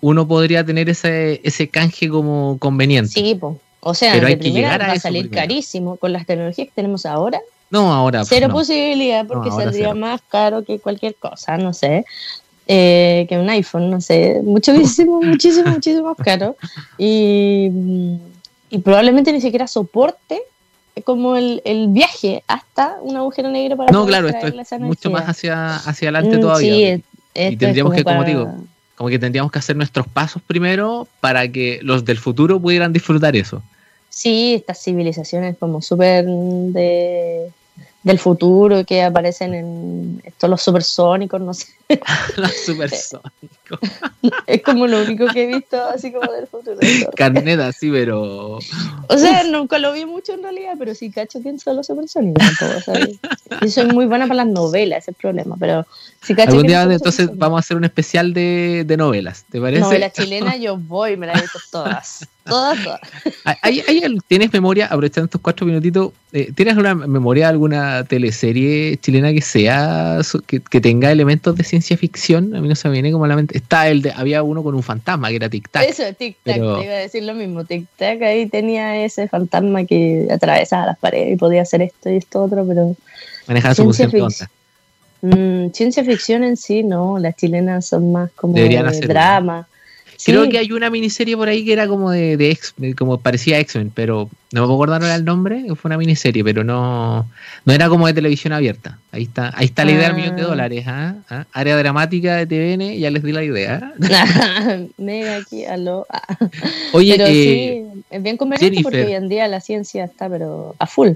[0.00, 3.12] uno podría tener ese, ese canje como conveniente.
[3.12, 3.38] Sí,
[3.78, 7.38] o sea, Pero de primera va a salir carísimo con las tecnologías que tenemos ahora.
[7.70, 8.24] No, ahora.
[8.24, 12.04] Cero posibilidad, porque saldría más caro que cualquier cosa, no sé.
[12.68, 16.56] Eh, que un iPhone, no sé, muchísimo, muchísimo, muchísimo más caro.
[16.98, 17.70] Y,
[18.70, 20.42] y, probablemente ni siquiera soporte
[21.04, 25.28] como el, el, viaje hasta un agujero negro para No, claro, esto es mucho más
[25.28, 26.94] hacia, hacia adelante mm, todavía.
[27.34, 28.52] y tendríamos que, como digo,
[28.96, 33.36] como que tendríamos que hacer nuestros pasos primero para que los del futuro pudieran disfrutar
[33.36, 33.62] eso.
[34.08, 37.52] Sí, estas civilizaciones como súper de
[38.06, 41.66] del futuro que aparecen en estos los supersónicos, no sé.
[42.36, 43.80] los supersónicos.
[44.46, 46.78] es como lo único que he visto así como del futuro.
[47.16, 48.58] Carneta, sí, pero.
[49.08, 52.44] O sea, nunca lo vi mucho en realidad, pero sí cacho quién son los supersónicos,
[53.60, 55.84] Yo soy muy buena para las novelas, ese es el problema, pero
[56.22, 59.80] si Algún día entonces vamos a hacer un especial de, de, novelas, ¿te parece?
[59.80, 62.28] Novelas chilenas yo voy, me las he visto todas.
[62.46, 63.00] Todas, todas.
[63.62, 63.82] ¿Hay,
[64.26, 69.42] tienes memoria, aprovechando estos cuatro minutitos, eh, ¿tienes una memoria de alguna teleserie chilena que
[69.42, 72.54] sea, que, que, tenga elementos de ciencia ficción?
[72.54, 73.56] A mí no se me viene como a la mente.
[73.56, 75.88] Está el de, había uno con un fantasma que era Tic Tac.
[75.88, 77.64] Eso, Tic Tac, te iba a decir lo mismo.
[77.64, 82.16] Tic Tac ahí tenía ese fantasma que atravesaba las paredes y podía hacer esto y
[82.16, 82.96] esto otro, pero...
[83.46, 84.10] Manejaba su función
[85.22, 88.68] Mm, ciencia ficción en sí, no, las chilenas son más como de
[89.06, 89.66] drama.
[90.24, 93.58] Creo que hay una miniserie por ahí que era como de, de X, como parecía
[93.60, 97.28] X-Men, pero no me acuerdo ahora el nombre, fue una miniserie, pero no,
[97.64, 98.98] no era como de televisión abierta.
[99.12, 100.46] Ahí está, ahí está la idea del millón de ah.
[100.46, 101.14] dólares, ¿ah?
[101.28, 101.44] ¿Ah?
[101.52, 103.92] área dramática de TVN, ya les di la idea.
[104.98, 106.06] Mega aquí, aló.
[106.92, 107.32] Oye, pero eh,
[107.92, 111.10] sí, es bien conveniente porque hoy en día la ciencia está pero a full.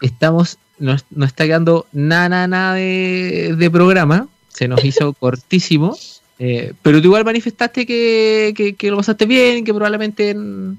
[0.00, 4.28] Estamos no, está quedando nada, nada de, programa.
[4.48, 5.96] Se nos hizo cortísimo.
[6.44, 10.76] Eh, pero tú igual manifestaste que, lo pasaste bien, que probablemente en,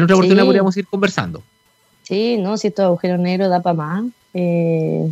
[0.00, 1.42] otra oportunidad podríamos ir conversando.
[2.04, 4.04] Sí, no, si estos agujeros negros da para más.
[4.32, 5.10] Eh,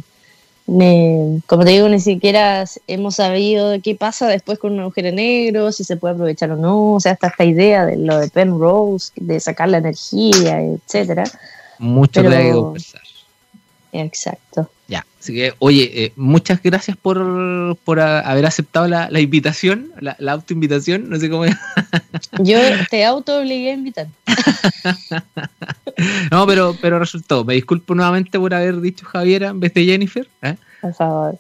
[0.64, 5.82] como te digo, ni siquiera hemos sabido qué pasa después con un agujero negro, si
[5.82, 6.94] se puede aprovechar o no.
[6.94, 11.24] O sea, hasta esta idea de lo de Penrose, de sacar la energía, etcétera.
[11.80, 13.02] Mucho Pero, que conversar.
[13.92, 14.70] Exacto.
[14.88, 20.32] Ya, así que, oye, eh, muchas gracias por, por haber aceptado la, invitación, la, la
[20.32, 21.44] autoinvitación, no sé cómo.
[22.42, 22.58] Yo
[22.90, 24.08] te auto obligué a invitar.
[26.32, 27.44] no, pero, pero resultó.
[27.44, 30.28] Me disculpo nuevamente por haber dicho Javiera en vez de Jennifer.
[30.42, 30.56] ¿eh?
[30.80, 31.38] Por favor.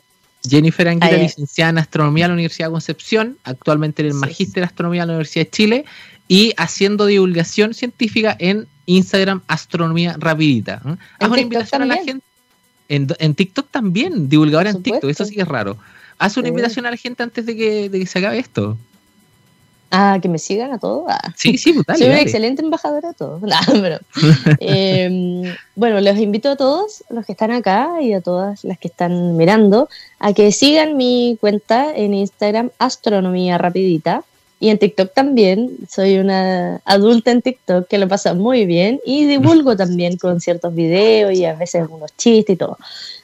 [0.48, 4.66] Jennifer Anguila, licenciada en Astronomía en la Universidad de Concepción, actualmente en el Magíster de
[4.66, 5.84] Astronomía en la Universidad de Chile
[6.28, 10.80] y haciendo divulgación científica en Instagram Astronomía Rapidita.
[10.86, 10.96] ¿eh?
[11.18, 12.24] Haz una invitación a la gente
[12.90, 15.76] en, TikTok también, divulgadora en TikTok, eso sí es raro.
[16.18, 18.76] Haz una invitación a la gente antes de que, se acabe esto.
[19.92, 21.04] Ah, que me sigan a todos.
[21.08, 21.32] Ah.
[21.36, 21.72] Sí, sí.
[21.72, 23.42] Pues, Soy una excelente embajadora a todos.
[24.60, 25.42] Em,
[25.74, 29.36] bueno, los invito a todos los que están acá y a todas las que están
[29.36, 29.88] mirando
[30.18, 34.24] a que sigan mi cuenta en Instagram, Astronomía Rapidita.
[34.60, 39.24] Y en TikTok también, soy una adulta en TikTok que lo pasa muy bien y
[39.24, 42.76] divulgo también con ciertos videos y a veces algunos chistes y todo.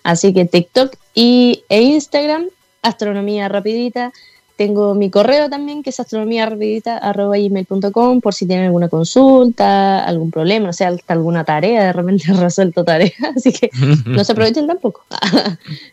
[0.02, 2.46] Así que TikTok y, e Instagram,
[2.80, 4.12] Astronomía Rapidita.
[4.56, 10.72] Tengo mi correo también, que es astronomiarapidita.com, por si tienen alguna consulta, algún problema, o
[10.72, 13.68] sea, hasta alguna tarea, de repente resuelto tarea, así que
[14.06, 15.02] no se aprovechen tampoco.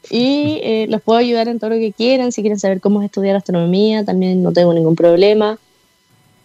[0.09, 3.07] y eh, los puedo ayudar en todo lo que quieran, si quieren saber cómo es
[3.07, 5.59] estudiar astronomía, también no tengo ningún problema.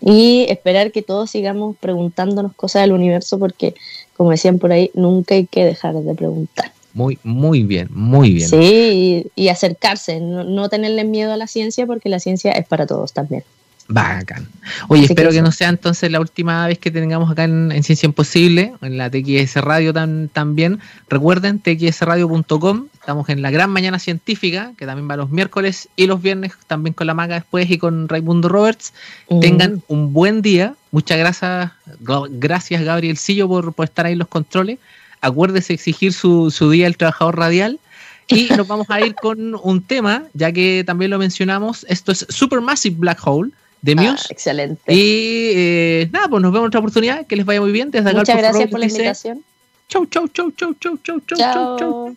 [0.00, 3.74] Y esperar que todos sigamos preguntándonos cosas del universo, porque,
[4.16, 6.72] como decían por ahí, nunca hay que dejar de preguntar.
[6.94, 8.48] Muy, muy bien, muy bien.
[8.48, 13.12] Sí, y, acercarse, no, tenerle miedo a la ciencia porque la ciencia es para todos
[13.12, 13.44] también.
[13.90, 14.46] Bacán.
[14.88, 18.74] Oye, espero que, no sea entonces la última vez que tengamos acá en, Ciencia Imposible,
[18.82, 20.78] en la TXS Radio también.
[21.08, 26.20] Recuerden, txsradio.com, estamos en la gran mañana científica, que también va los miércoles y los
[26.20, 28.92] viernes, también con la maga después y con Raimundo Roberts.
[29.30, 29.40] Mm.
[29.40, 30.74] Tengan un buen día.
[30.90, 31.72] Muchas gracias,
[32.30, 34.78] gracias Gabrielcillo por, por estar ahí en los controles
[35.20, 37.78] acuérdese exigir su, su día del trabajador radial.
[38.28, 41.86] Y nos vamos a ir con un tema, ya que también lo mencionamos.
[41.88, 44.26] Esto es Supermassive Black Hole de ah, Muse.
[44.30, 44.92] excelente.
[44.92, 47.26] Y eh, nada, pues nos vemos en otra oportunidad.
[47.26, 47.90] Que les vaya muy bien.
[47.90, 49.42] Desde Muchas gracias por la invitación.
[49.88, 52.16] Chau, chau, chau, chau, chau, chau, chau, chau.